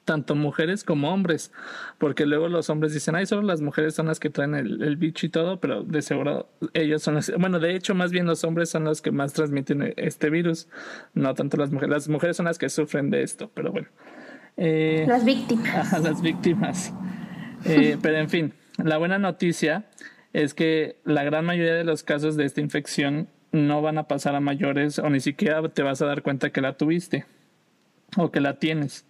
tanto 0.05 0.35
mujeres 0.35 0.83
como 0.83 1.13
hombres, 1.13 1.51
porque 1.97 2.25
luego 2.25 2.49
los 2.49 2.69
hombres 2.69 2.93
dicen, 2.93 3.15
ay, 3.15 3.25
solo 3.25 3.43
las 3.43 3.61
mujeres 3.61 3.93
son 3.95 4.07
las 4.07 4.19
que 4.19 4.29
traen 4.29 4.55
el, 4.55 4.95
bicho 4.97 5.25
y 5.25 5.29
todo, 5.29 5.59
pero 5.59 5.83
de 5.83 6.01
seguro 6.01 6.49
ellos 6.73 7.03
son 7.03 7.15
las, 7.15 7.31
bueno, 7.37 7.59
de 7.59 7.75
hecho, 7.75 7.95
más 7.95 8.11
bien 8.11 8.25
los 8.25 8.43
hombres 8.43 8.69
son 8.69 8.83
los 8.83 9.01
que 9.01 9.11
más 9.11 9.33
transmiten 9.33 9.93
este 9.97 10.29
virus, 10.29 10.67
no 11.13 11.33
tanto 11.33 11.57
las 11.57 11.71
mujeres, 11.71 11.89
las 11.89 12.09
mujeres 12.09 12.35
son 12.35 12.45
las 12.45 12.57
que 12.57 12.69
sufren 12.69 13.09
de 13.09 13.23
esto, 13.23 13.51
pero 13.53 13.71
bueno. 13.71 13.87
Eh, 14.57 15.05
las 15.07 15.23
víctimas. 15.23 16.01
las 16.03 16.21
víctimas. 16.21 16.93
Eh, 17.65 17.97
pero 18.01 18.17
en 18.17 18.29
fin, 18.29 18.53
la 18.83 18.97
buena 18.97 19.17
noticia 19.17 19.85
es 20.33 20.53
que 20.53 20.97
la 21.03 21.23
gran 21.23 21.45
mayoría 21.45 21.73
de 21.73 21.83
los 21.83 22.03
casos 22.03 22.35
de 22.35 22.45
esta 22.45 22.61
infección 22.61 23.27
no 23.51 23.81
van 23.81 23.97
a 23.97 24.07
pasar 24.07 24.35
a 24.35 24.39
mayores 24.39 24.99
o 24.99 25.09
ni 25.09 25.19
siquiera 25.19 25.67
te 25.69 25.83
vas 25.83 26.01
a 26.01 26.05
dar 26.05 26.21
cuenta 26.21 26.51
que 26.51 26.61
la 26.61 26.77
tuviste 26.77 27.25
o 28.17 28.31
que 28.31 28.39
la 28.39 28.59
tienes. 28.59 29.05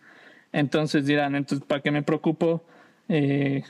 Entonces 0.51 1.05
dirán, 1.05 1.35
entonces, 1.35 1.65
¿para 1.65 1.81
qué 1.81 1.91
me 1.91 2.03
preocupo 2.03 2.63
eh, 3.07 3.63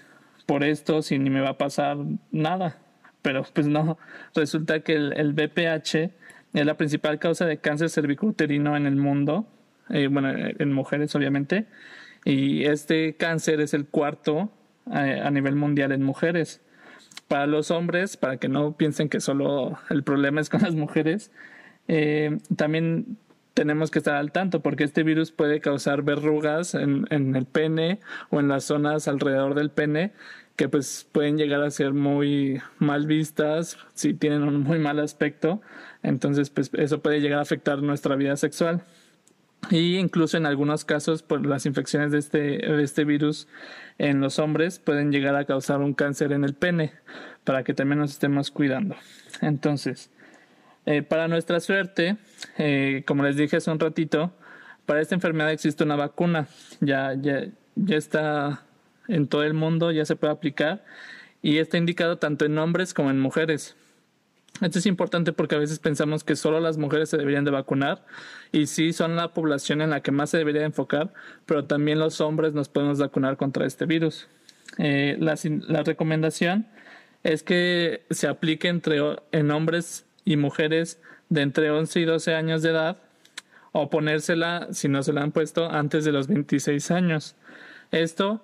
por 0.46 0.64
esto 0.64 1.02
si 1.02 1.20
ni 1.20 1.30
me 1.30 1.42
va 1.42 1.50
a 1.50 1.58
pasar 1.58 1.98
nada? 2.32 2.78
Pero 3.22 3.46
pues 3.54 3.68
no, 3.68 3.98
resulta 4.34 4.80
que 4.80 4.94
el, 4.94 5.14
el 5.14 5.34
BPH 5.34 6.12
es 6.54 6.66
la 6.66 6.76
principal 6.76 7.20
causa 7.20 7.46
de 7.46 7.58
cáncer 7.58 7.90
cervicouterino 7.90 8.76
en 8.76 8.86
el 8.86 8.96
mundo, 8.96 9.46
eh, 9.90 10.08
bueno, 10.08 10.34
en 10.36 10.74
mujeres 10.74 11.14
obviamente, 11.16 11.66
y 12.26 12.66
este 12.66 13.16
cáncer 13.16 13.62
es 13.62 13.74
el 13.74 13.86
cuarto 13.86 14.52
eh, 14.92 15.22
a 15.24 15.30
nivel 15.32 15.56
mundial 15.56 15.92
en 15.92 16.04
mujeres. 16.04 16.62
Para 17.32 17.48
los 17.48 17.72
hombres, 17.72 18.18
para 18.18 18.36
que 18.36 18.50
no 18.50 18.76
piensen 18.76 19.08
que 19.08 19.22
solo 19.22 19.80
el 19.90 20.04
problema 20.04 20.42
es 20.42 20.50
con 20.50 20.64
las 20.64 20.76
mujeres, 20.76 21.32
también 22.58 23.16
tenemos 23.54 23.90
que 23.90 24.00
estar 24.00 24.16
al 24.16 24.34
tanto 24.34 24.60
porque 24.60 24.84
este 24.84 25.04
virus 25.04 25.32
puede 25.32 25.62
causar 25.62 26.02
verrugas 26.02 26.76
en, 26.76 27.08
en, 27.10 27.38
el 27.38 27.46
pene 27.46 28.02
o 28.32 28.42
en 28.42 28.50
las 28.50 28.66
zonas 28.66 29.08
alrededor 29.08 29.56
del 29.56 29.70
pene 29.70 30.12
que 30.58 30.68
pues 30.68 31.08
pueden 31.10 31.38
llegar 31.38 31.64
a 31.64 31.72
ser 31.72 31.94
muy 31.94 32.62
mal 32.80 33.08
vistas 33.08 33.78
si 33.94 34.14
tienen 34.14 34.44
un 34.44 34.60
muy 34.60 34.80
mal 34.80 35.00
aspecto. 35.00 35.62
Entonces 36.04 36.50
pues 36.50 36.70
eso 36.74 37.02
puede 37.02 37.22
llegar 37.22 37.40
a 37.40 37.44
afectar 37.44 37.82
nuestra 37.82 38.18
vida 38.18 38.36
sexual 38.36 38.84
y 39.70 39.98
incluso 39.98 40.38
en 40.38 40.46
algunos 40.46 40.86
casos 40.86 41.24
por 41.24 41.46
las 41.46 41.66
infecciones 41.66 42.12
de 42.12 42.18
este, 42.18 42.40
de 42.40 42.84
este 42.84 43.06
virus 43.06 43.48
en 43.98 44.20
los 44.20 44.40
hombres 44.40 44.80
pueden 44.80 45.12
llegar 45.12 45.36
a 45.36 45.46
causar 45.46 45.82
un 45.82 45.94
cáncer 45.94 46.32
en 46.32 46.44
el 46.44 46.56
pene 46.56 46.94
para 47.44 47.64
que 47.64 47.74
también 47.74 48.00
nos 48.00 48.12
estemos 48.12 48.52
cuidando 48.52 48.96
entonces 49.42 50.10
eh, 50.86 51.04
para 51.04 51.28
nuestra 51.28 51.60
suerte, 51.60 52.18
eh, 52.58 53.04
como 53.06 53.24
les 53.24 53.36
dije 53.36 53.58
hace 53.58 53.70
un 53.70 53.80
ratito, 53.80 54.34
para 54.86 55.00
esta 55.02 55.16
enfermedad 55.16 55.52
existe 55.52 55.84
una 55.84 55.96
vacuna. 55.96 56.48
Ya, 56.80 57.14
ya, 57.14 57.46
ya 57.76 57.98
está 57.98 58.64
en 59.08 59.28
todo 59.28 59.44
el 59.44 59.54
mundo, 59.54 59.92
ya 59.92 60.06
se 60.06 60.16
puede 60.16 60.34
aplicar 60.34 60.84
y 61.42 61.58
está 61.58 61.78
indicado 61.78 62.18
tanto 62.18 62.46
en 62.46 62.58
hombres 62.58 62.94
como 62.94 63.12
en 63.12 63.20
mujeres. 63.20 63.76
Esto 64.60 64.80
es 64.80 64.86
importante 64.86 65.34
porque 65.34 65.56
a 65.56 65.60
veces 65.60 65.80
pensamos 65.80 66.24
que 66.24 66.36
solo 66.36 66.60
las 66.60 66.78
mujeres 66.78 67.10
se 67.10 67.18
deberían 67.18 67.46
de 67.46 67.52
vacunar 67.52 68.06
y 68.52 68.68
sí 68.68 68.94
son 68.94 69.16
la 69.16 69.34
población 69.34 69.82
en 69.82 69.90
la 69.90 70.02
que 70.02 70.12
más 70.12 70.30
se 70.30 70.38
debería 70.38 70.66
enfocar, 70.66 71.14
pero 71.46 71.66
también 71.66 71.98
los 71.98 72.22
hombres 72.22 72.54
nos 72.54 72.70
podemos 72.70 73.00
vacunar 73.00 73.38
contra 73.38 73.66
este 73.66 73.86
virus. 73.86 74.28
Eh, 74.78 75.18
la, 75.20 75.36
la, 75.68 75.84
recomendación 75.84 76.68
es 77.24 77.44
que 77.44 78.04
se 78.12 78.28
aplique 78.28 78.68
entre 78.68 79.00
en 79.32 79.52
hombres 79.52 80.06
y 80.26 80.38
mujeres 80.38 81.00
de 81.30 81.42
entre 81.42 81.72
11 81.72 82.00
y 82.00 82.06
12 82.06 82.36
años 82.36 82.62
de 82.62 82.70
edad 82.70 82.98
o 83.72 83.90
ponérsela, 83.90 84.68
si 84.72 84.88
no 84.90 85.02
se 85.02 85.14
la 85.14 85.24
han 85.24 85.32
puesto, 85.32 85.72
antes 85.72 86.06
de 86.06 86.12
los 86.12 86.28
26 86.28 86.92
años. 86.92 87.36
Esto 87.92 88.44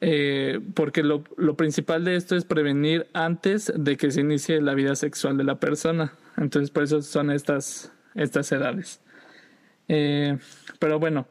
eh, 0.00 0.60
porque 0.74 1.02
lo, 1.02 1.24
lo, 1.36 1.56
principal 1.56 2.04
de 2.04 2.16
esto 2.16 2.36
es 2.36 2.44
prevenir 2.44 3.06
antes 3.12 3.72
de 3.74 3.96
que 3.96 4.10
se 4.10 4.20
inicie 4.20 4.60
la 4.60 4.74
vida 4.74 4.94
sexual 4.94 5.36
de 5.36 5.44
la 5.44 5.58
persona. 5.58 6.12
Entonces, 6.36 6.70
por 6.70 6.82
eso 6.82 7.00
son 7.02 7.30
estas, 7.30 7.92
estas 8.14 8.52
edades. 8.52 9.00
Eh, 9.88 10.38
pero 10.78 10.98
bueno, 10.98 11.26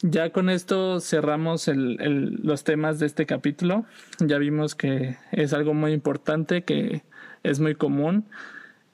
ya 0.00 0.30
con 0.30 0.50
esto 0.50 1.00
cerramos 1.00 1.68
el, 1.68 2.40
los 2.42 2.64
temas 2.64 2.98
de 2.98 3.06
este 3.06 3.26
capítulo. 3.26 3.84
Ya 4.18 4.38
vimos 4.38 4.74
que 4.74 5.16
es 5.30 5.52
algo 5.52 5.74
muy 5.74 5.92
importante, 5.92 6.64
que 6.64 7.02
es 7.44 7.60
muy 7.60 7.74
común 7.74 8.24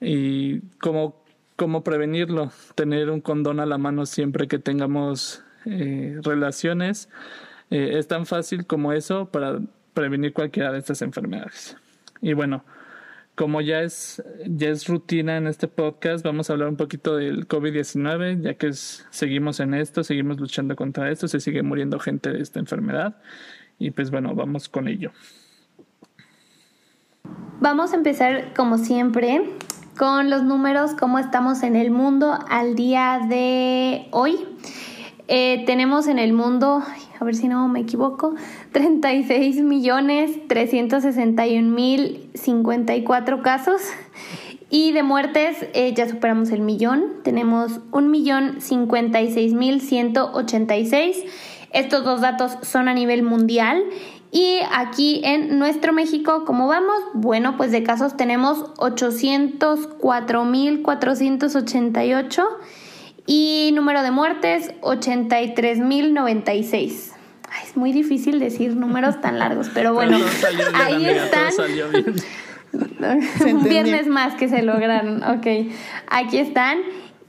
y 0.00 0.60
cómo, 0.80 1.24
cómo 1.56 1.82
prevenirlo. 1.82 2.52
Tener 2.74 3.08
un 3.10 3.20
condón 3.20 3.60
a 3.60 3.66
la 3.66 3.78
mano 3.78 4.04
siempre 4.04 4.48
que 4.48 4.58
tengamos 4.58 5.42
eh, 5.64 6.18
relaciones. 6.22 7.08
Eh, 7.70 7.98
es 7.98 8.08
tan 8.08 8.26
fácil 8.26 8.66
como 8.66 8.92
eso 8.92 9.26
para 9.26 9.60
prevenir 9.94 10.32
cualquiera 10.32 10.72
de 10.72 10.78
estas 10.78 11.02
enfermedades. 11.02 11.76
Y 12.20 12.32
bueno, 12.32 12.64
como 13.34 13.60
ya 13.60 13.82
es, 13.82 14.22
ya 14.46 14.68
es 14.68 14.88
rutina 14.88 15.36
en 15.36 15.46
este 15.46 15.68
podcast, 15.68 16.24
vamos 16.24 16.50
a 16.50 16.54
hablar 16.54 16.68
un 16.68 16.76
poquito 16.76 17.16
del 17.16 17.46
COVID-19, 17.46 18.42
ya 18.42 18.54
que 18.54 18.72
seguimos 18.72 19.60
en 19.60 19.74
esto, 19.74 20.02
seguimos 20.02 20.40
luchando 20.40 20.74
contra 20.74 21.10
esto, 21.10 21.28
se 21.28 21.38
sigue 21.38 21.62
muriendo 21.62 22.00
gente 22.00 22.32
de 22.32 22.40
esta 22.42 22.58
enfermedad. 22.58 23.16
Y 23.78 23.92
pues 23.92 24.10
bueno, 24.10 24.34
vamos 24.34 24.68
con 24.68 24.88
ello. 24.88 25.12
Vamos 27.60 27.92
a 27.92 27.96
empezar 27.96 28.54
como 28.54 28.78
siempre 28.78 29.42
con 29.96 30.30
los 30.30 30.42
números, 30.42 30.94
cómo 30.98 31.18
estamos 31.18 31.62
en 31.62 31.76
el 31.76 31.90
mundo 31.90 32.38
al 32.48 32.74
día 32.74 33.20
de 33.28 34.08
hoy. 34.12 34.36
Eh, 35.30 35.64
tenemos 35.66 36.08
en 36.08 36.18
el 36.18 36.32
mundo, 36.32 36.82
a 37.20 37.24
ver 37.24 37.36
si 37.36 37.48
no 37.48 37.68
me 37.68 37.80
equivoco, 37.80 38.34
36 38.72 39.60
millones 39.62 40.48
361 40.48 41.68
mil 41.68 42.30
54 42.34 43.42
casos. 43.42 43.82
Y 44.70 44.92
de 44.92 45.02
muertes 45.02 45.66
eh, 45.72 45.94
ya 45.94 46.08
superamos 46.08 46.50
el 46.50 46.60
millón. 46.60 47.22
Tenemos 47.22 47.80
un 47.90 48.10
millón 48.10 48.60
56 48.60 49.54
mil 49.54 49.80
186. 49.80 51.24
Estos 51.72 52.04
dos 52.04 52.20
datos 52.20 52.58
son 52.62 52.88
a 52.88 52.94
nivel 52.94 53.22
mundial. 53.22 53.82
Y 54.30 54.58
aquí 54.72 55.22
en 55.24 55.58
nuestro 55.58 55.94
México, 55.94 56.44
¿cómo 56.44 56.68
vamos? 56.68 56.96
Bueno, 57.14 57.56
pues 57.56 57.72
de 57.72 57.82
casos 57.82 58.16
tenemos 58.18 58.72
804 58.76 60.44
mil 60.44 60.82
488 60.82 62.44
y 63.28 63.70
número 63.74 64.02
de 64.02 64.10
muertes, 64.10 64.74
83.096. 64.80 67.12
Es 67.62 67.76
muy 67.76 67.92
difícil 67.92 68.40
decir 68.40 68.74
números 68.74 69.20
tan 69.20 69.38
largos, 69.38 69.70
pero 69.74 69.92
bueno, 69.94 70.16
ahí 70.74 71.06
están. 71.06 71.52
Un 73.46 73.62
viernes 73.64 74.06
más 74.06 74.34
que 74.34 74.48
se 74.48 74.62
lograron. 74.62 75.22
Ok, 75.24 75.46
aquí 76.10 76.38
están. 76.38 76.78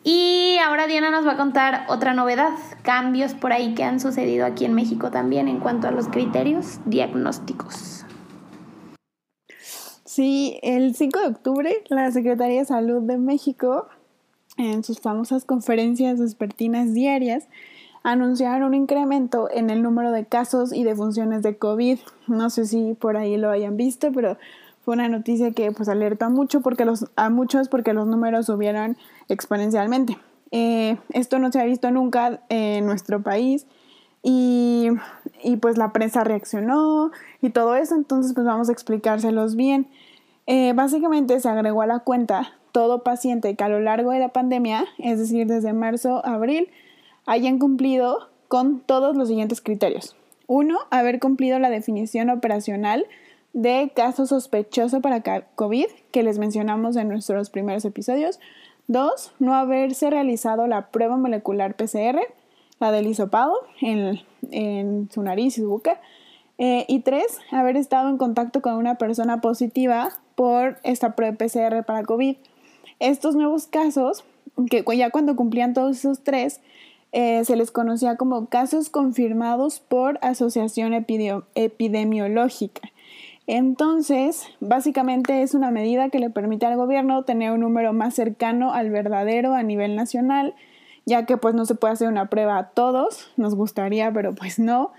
Y 0.05 0.57
ahora 0.65 0.87
Diana 0.87 1.11
nos 1.11 1.27
va 1.27 1.33
a 1.33 1.37
contar 1.37 1.83
otra 1.89 2.13
novedad, 2.13 2.51
cambios 2.81 3.33
por 3.33 3.51
ahí 3.51 3.73
que 3.75 3.83
han 3.83 3.99
sucedido 3.99 4.45
aquí 4.45 4.63
en 4.63 4.73
México 4.73 5.11
también 5.11 5.49
en 5.49 5.59
cuanto 5.59 5.89
a 5.89 5.91
los 5.91 6.07
criterios 6.07 6.79
diagnósticos. 6.85 8.05
Sí, 10.05 10.61
el 10.63 10.95
5 10.95 11.19
de 11.19 11.27
octubre 11.27 11.83
la 11.89 12.09
Secretaría 12.11 12.59
de 12.59 12.65
Salud 12.65 13.01
de 13.01 13.17
México 13.17 13.89
en 14.59 14.83
sus 14.83 14.99
famosas 14.99 15.45
conferencias 15.45 16.19
vespertinas 16.19 16.93
diarias, 16.93 17.47
anunciaron 18.03 18.67
un 18.67 18.73
incremento 18.73 19.49
en 19.51 19.69
el 19.69 19.81
número 19.81 20.11
de 20.11 20.25
casos 20.25 20.73
y 20.73 20.83
defunciones 20.83 21.43
de 21.43 21.57
COVID. 21.57 21.99
No 22.27 22.49
sé 22.49 22.65
si 22.65 22.93
por 22.93 23.17
ahí 23.17 23.37
lo 23.37 23.49
hayan 23.49 23.77
visto, 23.77 24.11
pero 24.13 24.37
fue 24.83 24.95
una 24.95 25.07
noticia 25.07 25.51
que 25.51 25.71
pues 25.71 25.87
alerta 25.87 26.29
mucho 26.29 26.61
porque 26.61 26.85
los, 26.85 27.05
a 27.15 27.29
muchos 27.29 27.69
porque 27.69 27.93
los 27.93 28.07
números 28.07 28.47
subieron 28.47 28.97
exponencialmente. 29.29 30.17
Eh, 30.51 30.97
esto 31.13 31.39
no 31.39 31.51
se 31.51 31.61
ha 31.61 31.65
visto 31.65 31.89
nunca 31.91 32.41
en 32.49 32.85
nuestro 32.85 33.21
país 33.21 33.65
y, 34.23 34.89
y, 35.43 35.57
pues 35.57 35.77
la 35.77 35.93
prensa 35.93 36.23
reaccionó 36.23 37.11
y 37.41 37.51
todo 37.51 37.75
eso, 37.75 37.95
entonces 37.95 38.33
pues 38.33 38.45
vamos 38.45 38.67
a 38.67 38.73
explicárselos 38.73 39.55
bien. 39.55 39.87
Eh, 40.47 40.73
básicamente 40.73 41.39
se 41.39 41.47
agregó 41.47 41.83
a 41.83 41.87
la 41.87 41.99
cuenta 41.99 42.58
todo 42.71 43.03
paciente 43.03 43.55
que 43.55 43.63
a 43.63 43.69
lo 43.69 43.79
largo 43.79 44.11
de 44.11 44.19
la 44.19 44.29
pandemia, 44.29 44.85
es 44.97 45.19
decir, 45.19 45.47
desde 45.47 45.73
marzo 45.73 46.25
a 46.25 46.35
abril, 46.35 46.69
hayan 47.25 47.59
cumplido 47.59 48.29
con 48.47 48.79
todos 48.79 49.15
los 49.15 49.27
siguientes 49.27 49.61
criterios. 49.61 50.15
Uno, 50.47 50.79
haber 50.89 51.19
cumplido 51.19 51.59
la 51.59 51.69
definición 51.69 52.29
operacional 52.29 53.05
de 53.53 53.91
caso 53.95 54.25
sospechoso 54.25 55.01
para 55.01 55.21
COVID 55.55 55.85
que 56.11 56.23
les 56.23 56.39
mencionamos 56.39 56.95
en 56.95 57.09
nuestros 57.09 57.49
primeros 57.49 57.85
episodios. 57.85 58.39
Dos, 58.87 59.31
no 59.37 59.53
haberse 59.53 60.09
realizado 60.09 60.65
la 60.65 60.89
prueba 60.89 61.17
molecular 61.17 61.75
PCR, 61.75 62.19
la 62.79 62.91
del 62.91 63.07
hisopado, 63.07 63.53
en, 63.81 65.09
su 65.11 65.21
nariz 65.21 65.57
y 65.57 65.61
su 65.61 65.69
boca. 65.69 66.01
Eh, 66.57 66.85
y 66.87 67.01
tres, 67.01 67.39
haber 67.51 67.77
estado 67.77 68.09
en 68.09 68.17
contacto 68.17 68.61
con 68.61 68.73
una 68.73 68.95
persona 68.95 69.41
positiva 69.41 70.09
por 70.35 70.79
esta 70.83 71.15
prueba 71.15 71.37
PCR 71.37 71.83
para 71.85 72.03
COVID. 72.03 72.35
Estos 72.99 73.35
nuevos 73.35 73.67
casos, 73.67 74.23
que 74.69 74.83
ya 74.97 75.09
cuando 75.09 75.35
cumplían 75.35 75.73
todos 75.73 75.97
esos 75.97 76.21
tres, 76.21 76.61
eh, 77.11 77.43
se 77.45 77.55
les 77.55 77.71
conocía 77.71 78.17
como 78.17 78.47
casos 78.47 78.89
confirmados 78.89 79.79
por 79.79 80.19
asociación 80.21 80.93
epidemiológica. 80.93 82.91
Entonces, 83.47 84.43
básicamente 84.59 85.41
es 85.41 85.55
una 85.55 85.71
medida 85.71 86.09
que 86.09 86.19
le 86.19 86.29
permite 86.29 86.67
al 86.67 86.75
gobierno 86.75 87.23
tener 87.23 87.51
un 87.51 87.61
número 87.61 87.93
más 87.93 88.13
cercano 88.13 88.73
al 88.73 88.91
verdadero 88.91 89.55
a 89.55 89.63
nivel 89.63 89.95
nacional 89.95 90.53
ya 91.09 91.25
que 91.25 91.35
pues 91.35 91.55
no 91.55 91.65
se 91.65 91.75
puede 91.75 91.93
hacer 91.93 92.07
una 92.07 92.29
prueba 92.29 92.57
a 92.57 92.69
todos, 92.69 93.31
nos 93.35 93.55
gustaría, 93.55 94.13
pero 94.13 94.35
pues 94.35 94.59
no. 94.59 94.91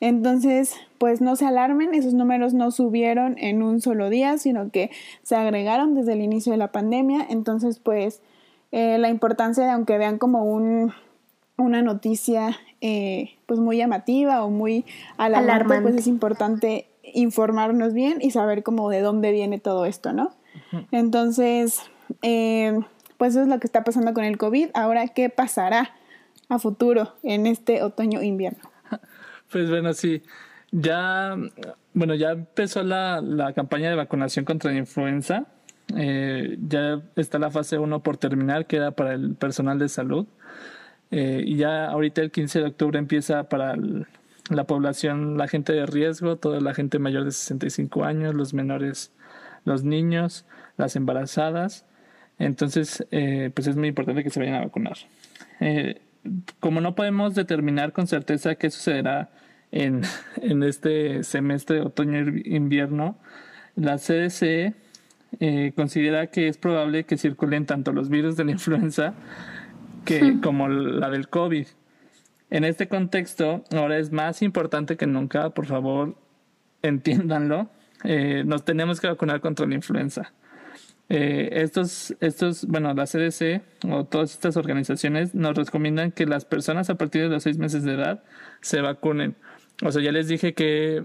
Entonces, 0.00 0.74
pues 0.96 1.20
no 1.20 1.36
se 1.36 1.46
alarmen, 1.46 1.94
esos 1.94 2.14
números 2.14 2.54
no 2.54 2.70
subieron 2.70 3.36
en 3.38 3.62
un 3.62 3.80
solo 3.80 4.10
día, 4.10 4.38
sino 4.38 4.70
que 4.70 4.90
se 5.22 5.36
agregaron 5.36 5.94
desde 5.94 6.14
el 6.14 6.22
inicio 6.22 6.52
de 6.52 6.58
la 6.58 6.72
pandemia. 6.72 7.26
Entonces, 7.28 7.78
pues 7.78 8.22
eh, 8.72 8.98
la 8.98 9.10
importancia 9.10 9.64
de, 9.64 9.70
aunque 9.70 9.98
vean 9.98 10.18
como 10.18 10.44
un, 10.44 10.92
una 11.58 11.82
noticia 11.82 12.56
eh, 12.80 13.36
pues 13.46 13.60
muy 13.60 13.76
llamativa 13.76 14.44
o 14.44 14.50
muy 14.50 14.86
alarmante, 15.18 15.82
pues 15.82 15.96
es 15.96 16.06
importante 16.06 16.88
informarnos 17.02 17.92
bien 17.92 18.18
y 18.20 18.30
saber 18.30 18.62
cómo 18.62 18.88
de 18.88 19.00
dónde 19.00 19.32
viene 19.32 19.58
todo 19.58 19.84
esto, 19.84 20.12
¿no? 20.12 20.30
Entonces, 20.92 21.82
eh, 22.22 22.78
pues 23.18 23.32
eso 23.32 23.42
es 23.42 23.48
lo 23.48 23.58
que 23.58 23.66
está 23.66 23.84
pasando 23.84 24.14
con 24.14 24.24
el 24.24 24.38
COVID. 24.38 24.70
Ahora, 24.74 25.08
¿qué 25.08 25.28
pasará 25.28 25.90
a 26.48 26.58
futuro 26.58 27.14
en 27.22 27.46
este 27.46 27.82
otoño-invierno? 27.82 28.70
Pues 29.50 29.70
bueno, 29.70 29.94
sí. 29.94 30.22
Ya, 30.72 31.34
bueno, 31.94 32.14
ya 32.14 32.32
empezó 32.32 32.82
la, 32.82 33.22
la 33.22 33.54
campaña 33.54 33.88
de 33.88 33.96
vacunación 33.96 34.44
contra 34.44 34.70
la 34.70 34.76
influenza. 34.76 35.46
Eh, 35.96 36.58
ya 36.68 37.00
está 37.16 37.38
la 37.38 37.50
fase 37.50 37.78
1 37.78 38.02
por 38.02 38.18
terminar, 38.18 38.66
queda 38.66 38.90
para 38.90 39.14
el 39.14 39.36
personal 39.36 39.78
de 39.78 39.88
salud. 39.88 40.26
Eh, 41.10 41.42
y 41.46 41.56
ya 41.56 41.86
ahorita 41.86 42.20
el 42.20 42.30
15 42.30 42.58
de 42.58 42.66
octubre 42.66 42.98
empieza 42.98 43.48
para 43.48 43.74
la 44.50 44.64
población, 44.64 45.38
la 45.38 45.48
gente 45.48 45.72
de 45.72 45.86
riesgo, 45.86 46.36
toda 46.36 46.60
la 46.60 46.74
gente 46.74 46.98
mayor 46.98 47.24
de 47.24 47.32
65 47.32 48.04
años, 48.04 48.34
los 48.34 48.52
menores, 48.52 49.12
los 49.64 49.82
niños, 49.82 50.44
las 50.76 50.94
embarazadas 50.94 51.86
entonces, 52.38 53.06
eh, 53.10 53.50
pues 53.52 53.66
es 53.66 53.76
muy 53.76 53.88
importante 53.88 54.22
que 54.22 54.30
se 54.30 54.40
vayan 54.40 54.54
a 54.56 54.60
vacunar. 54.60 54.96
Eh, 55.60 56.00
como 56.60 56.80
no 56.80 56.94
podemos 56.94 57.34
determinar 57.34 57.92
con 57.92 58.06
certeza 58.06 58.54
qué 58.54 58.70
sucederá 58.70 59.30
en, 59.72 60.02
en 60.42 60.62
este 60.62 61.24
semestre 61.24 61.80
otoño-invierno, 61.80 63.18
la 63.74 63.96
CDC 63.98 64.74
eh, 65.40 65.72
considera 65.74 66.28
que 66.28 66.48
es 66.48 66.58
probable 66.58 67.04
que 67.04 67.16
circulen 67.16 67.66
tanto 67.66 67.92
los 67.92 68.08
virus 68.08 68.36
de 68.36 68.44
la 68.44 68.52
influenza 68.52 69.14
que, 70.04 70.40
como 70.40 70.68
la 70.68 71.10
del 71.10 71.28
COVID. 71.28 71.66
En 72.50 72.64
este 72.64 72.88
contexto, 72.88 73.62
ahora 73.72 73.98
es 73.98 74.10
más 74.10 74.40
importante 74.42 74.96
que 74.96 75.06
nunca, 75.06 75.50
por 75.50 75.66
favor, 75.66 76.16
entiéndanlo, 76.82 77.68
nos 78.46 78.64
tenemos 78.64 79.00
que 79.00 79.08
vacunar 79.08 79.40
contra 79.42 79.66
la 79.66 79.74
influenza. 79.74 80.32
Eh, 81.10 81.48
estos, 81.62 82.14
estos, 82.20 82.66
bueno, 82.66 82.92
la 82.92 83.06
CDC 83.06 83.62
o 83.88 84.04
todas 84.04 84.32
estas 84.32 84.56
organizaciones 84.58 85.34
nos 85.34 85.56
recomiendan 85.56 86.12
que 86.12 86.26
las 86.26 86.44
personas 86.44 86.90
a 86.90 86.96
partir 86.96 87.22
de 87.22 87.28
los 87.28 87.42
seis 87.42 87.56
meses 87.56 87.82
de 87.84 87.94
edad 87.94 88.22
se 88.60 88.80
vacunen. 88.80 89.34
O 89.82 89.90
sea, 89.90 90.02
ya 90.02 90.12
les 90.12 90.28
dije 90.28 90.52
que 90.52 91.04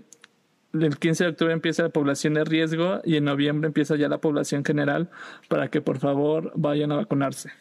el 0.73 0.97
15 0.97 1.23
de 1.23 1.29
octubre 1.29 1.53
empieza 1.53 1.83
la 1.83 1.89
población 1.89 2.33
de 2.33 2.43
riesgo 2.43 2.99
y 3.05 3.15
en 3.15 3.25
noviembre 3.25 3.67
empieza 3.67 3.95
ya 3.95 4.09
la 4.09 4.17
población 4.17 4.65
general 4.65 5.09
para 5.47 5.69
que 5.69 5.81
por 5.81 5.99
favor 5.99 6.51
vayan 6.55 6.91
a 6.91 6.95
vacunarse. 6.95 7.51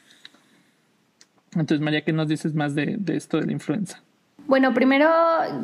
Entonces, 1.52 1.80
María, 1.80 2.02
¿qué 2.02 2.12
nos 2.12 2.28
dices 2.28 2.54
más 2.54 2.74
de, 2.74 2.96
de 2.98 3.16
esto 3.16 3.38
de 3.38 3.46
la 3.46 3.52
influenza? 3.52 4.02
Bueno, 4.46 4.74
primero 4.74 5.08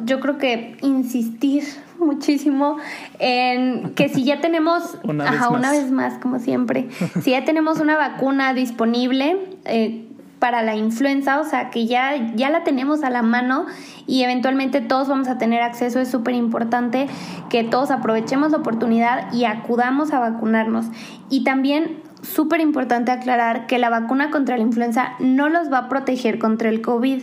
yo 0.04 0.20
creo 0.20 0.38
que 0.38 0.76
insistir 0.82 1.64
muchísimo 2.04 2.76
en 3.18 3.94
que 3.94 4.08
si 4.08 4.24
ya 4.24 4.40
tenemos, 4.40 4.98
una, 5.04 5.30
vez, 5.30 5.40
más. 5.40 5.50
una 5.50 5.70
vez 5.70 5.90
más, 5.90 6.18
como 6.18 6.38
siempre, 6.38 6.88
si 7.22 7.32
ya 7.32 7.44
tenemos 7.44 7.80
una 7.80 7.96
vacuna 7.96 8.54
disponible, 8.54 9.38
eh, 9.64 10.04
para 10.38 10.62
la 10.62 10.76
influenza, 10.76 11.40
o 11.40 11.44
sea 11.44 11.70
que 11.70 11.86
ya, 11.86 12.32
ya 12.34 12.50
la 12.50 12.62
tenemos 12.64 13.02
a 13.02 13.10
la 13.10 13.22
mano 13.22 13.66
y 14.06 14.22
eventualmente 14.22 14.80
todos 14.80 15.08
vamos 15.08 15.28
a 15.28 15.38
tener 15.38 15.62
acceso. 15.62 16.00
Es 16.00 16.10
súper 16.10 16.34
importante 16.34 17.08
que 17.50 17.64
todos 17.64 17.90
aprovechemos 17.90 18.52
la 18.52 18.58
oportunidad 18.58 19.32
y 19.32 19.44
acudamos 19.44 20.12
a 20.12 20.20
vacunarnos. 20.20 20.86
Y 21.28 21.44
también 21.44 22.02
súper 22.22 22.60
importante 22.60 23.10
aclarar 23.10 23.66
que 23.66 23.78
la 23.78 23.90
vacuna 23.90 24.30
contra 24.30 24.56
la 24.56 24.62
influenza 24.62 25.14
no 25.18 25.48
los 25.48 25.72
va 25.72 25.78
a 25.78 25.88
proteger 25.88 26.38
contra 26.38 26.68
el 26.68 26.82
COVID, 26.82 27.22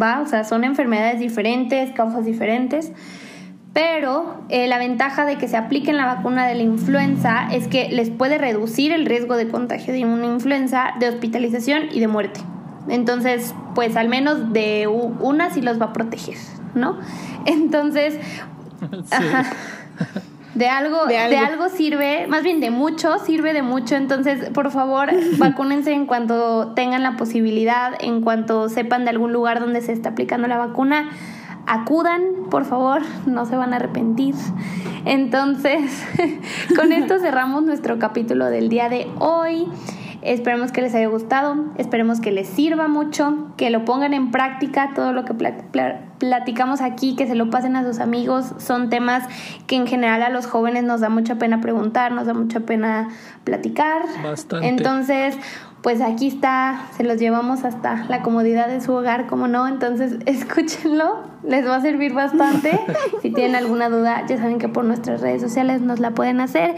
¿va? 0.00 0.20
O 0.20 0.26
sea, 0.26 0.44
son 0.44 0.64
enfermedades 0.64 1.20
diferentes, 1.20 1.92
causas 1.92 2.24
diferentes. 2.24 2.92
Pero 3.76 4.40
eh, 4.48 4.68
la 4.68 4.78
ventaja 4.78 5.26
de 5.26 5.36
que 5.36 5.48
se 5.48 5.58
apliquen 5.58 5.98
la 5.98 6.06
vacuna 6.06 6.46
de 6.46 6.54
la 6.54 6.62
influenza 6.62 7.46
es 7.52 7.68
que 7.68 7.90
les 7.90 8.08
puede 8.08 8.38
reducir 8.38 8.90
el 8.90 9.04
riesgo 9.04 9.36
de 9.36 9.48
contagio 9.48 9.92
de 9.92 10.02
una 10.06 10.24
influenza, 10.24 10.94
de 10.98 11.10
hospitalización 11.10 11.82
y 11.92 12.00
de 12.00 12.08
muerte. 12.08 12.40
Entonces, 12.88 13.54
pues 13.74 13.94
al 13.96 14.08
menos 14.08 14.54
de 14.54 14.86
una 14.86 15.50
sí 15.50 15.60
los 15.60 15.78
va 15.78 15.86
a 15.86 15.92
proteger, 15.92 16.38
¿no? 16.74 16.96
Entonces, 17.44 18.18
de 20.54 20.68
algo, 20.68 21.04
de 21.04 21.18
algo, 21.18 21.68
sirve, 21.68 22.26
más 22.28 22.42
bien 22.42 22.60
de 22.60 22.70
mucho, 22.70 23.18
sirve 23.18 23.52
de 23.52 23.60
mucho. 23.60 23.94
Entonces, 23.94 24.48
por 24.54 24.70
favor, 24.70 25.10
vacúnense 25.36 25.92
en 25.92 26.06
cuanto 26.06 26.68
tengan 26.68 27.02
la 27.02 27.18
posibilidad, 27.18 27.92
en 28.00 28.22
cuanto 28.22 28.70
sepan 28.70 29.04
de 29.04 29.10
algún 29.10 29.34
lugar 29.34 29.60
donde 29.60 29.82
se 29.82 29.92
está 29.92 30.08
aplicando 30.08 30.48
la 30.48 30.56
vacuna. 30.56 31.10
Acudan, 31.66 32.22
por 32.50 32.64
favor, 32.64 33.02
no 33.26 33.44
se 33.44 33.56
van 33.56 33.72
a 33.72 33.76
arrepentir. 33.76 34.34
Entonces, 35.04 36.04
con 36.76 36.92
esto 36.92 37.18
cerramos 37.18 37.62
nuestro 37.64 37.98
capítulo 37.98 38.46
del 38.46 38.68
día 38.68 38.88
de 38.88 39.08
hoy. 39.18 39.68
Esperemos 40.22 40.72
que 40.72 40.82
les 40.82 40.92
haya 40.94 41.06
gustado, 41.06 41.56
esperemos 41.76 42.20
que 42.20 42.32
les 42.32 42.48
sirva 42.48 42.88
mucho, 42.88 43.52
que 43.56 43.70
lo 43.70 43.84
pongan 43.84 44.12
en 44.12 44.32
práctica, 44.32 44.90
todo 44.92 45.12
lo 45.12 45.24
que 45.24 45.34
platicamos 46.18 46.80
aquí, 46.80 47.14
que 47.14 47.28
se 47.28 47.36
lo 47.36 47.48
pasen 47.48 47.76
a 47.76 47.84
sus 47.84 48.00
amigos. 48.00 48.52
Son 48.58 48.90
temas 48.90 49.22
que 49.68 49.76
en 49.76 49.86
general 49.86 50.22
a 50.22 50.28
los 50.28 50.46
jóvenes 50.46 50.82
nos 50.82 51.00
da 51.00 51.10
mucha 51.10 51.36
pena 51.36 51.60
preguntar, 51.60 52.10
nos 52.10 52.26
da 52.26 52.34
mucha 52.34 52.60
pena 52.60 53.08
platicar. 53.44 54.02
Bastante. 54.24 54.66
Entonces, 54.66 55.38
pues 55.86 56.00
aquí 56.00 56.26
está, 56.26 56.88
se 56.96 57.04
los 57.04 57.16
llevamos 57.20 57.62
hasta 57.62 58.06
la 58.08 58.20
comodidad 58.22 58.66
de 58.66 58.80
su 58.80 58.92
hogar, 58.92 59.28
como 59.28 59.46
no, 59.46 59.68
entonces 59.68 60.16
escúchenlo, 60.26 61.22
les 61.44 61.64
va 61.64 61.76
a 61.76 61.80
servir 61.80 62.12
bastante. 62.12 62.76
si 63.22 63.30
tienen 63.30 63.54
alguna 63.54 63.88
duda, 63.88 64.26
ya 64.26 64.36
saben 64.36 64.58
que 64.58 64.66
por 64.66 64.84
nuestras 64.84 65.20
redes 65.20 65.40
sociales 65.40 65.82
nos 65.82 66.00
la 66.00 66.10
pueden 66.10 66.40
hacer 66.40 66.74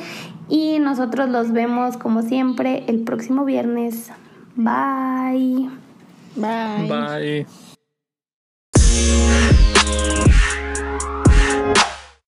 y 0.50 0.78
nosotros 0.78 1.30
los 1.30 1.52
vemos 1.52 1.96
como 1.96 2.20
siempre 2.20 2.84
el 2.86 3.00
próximo 3.00 3.46
viernes. 3.46 4.10
Bye. 4.56 5.70
Bye. 6.36 7.46
Bye. 8.74 10.27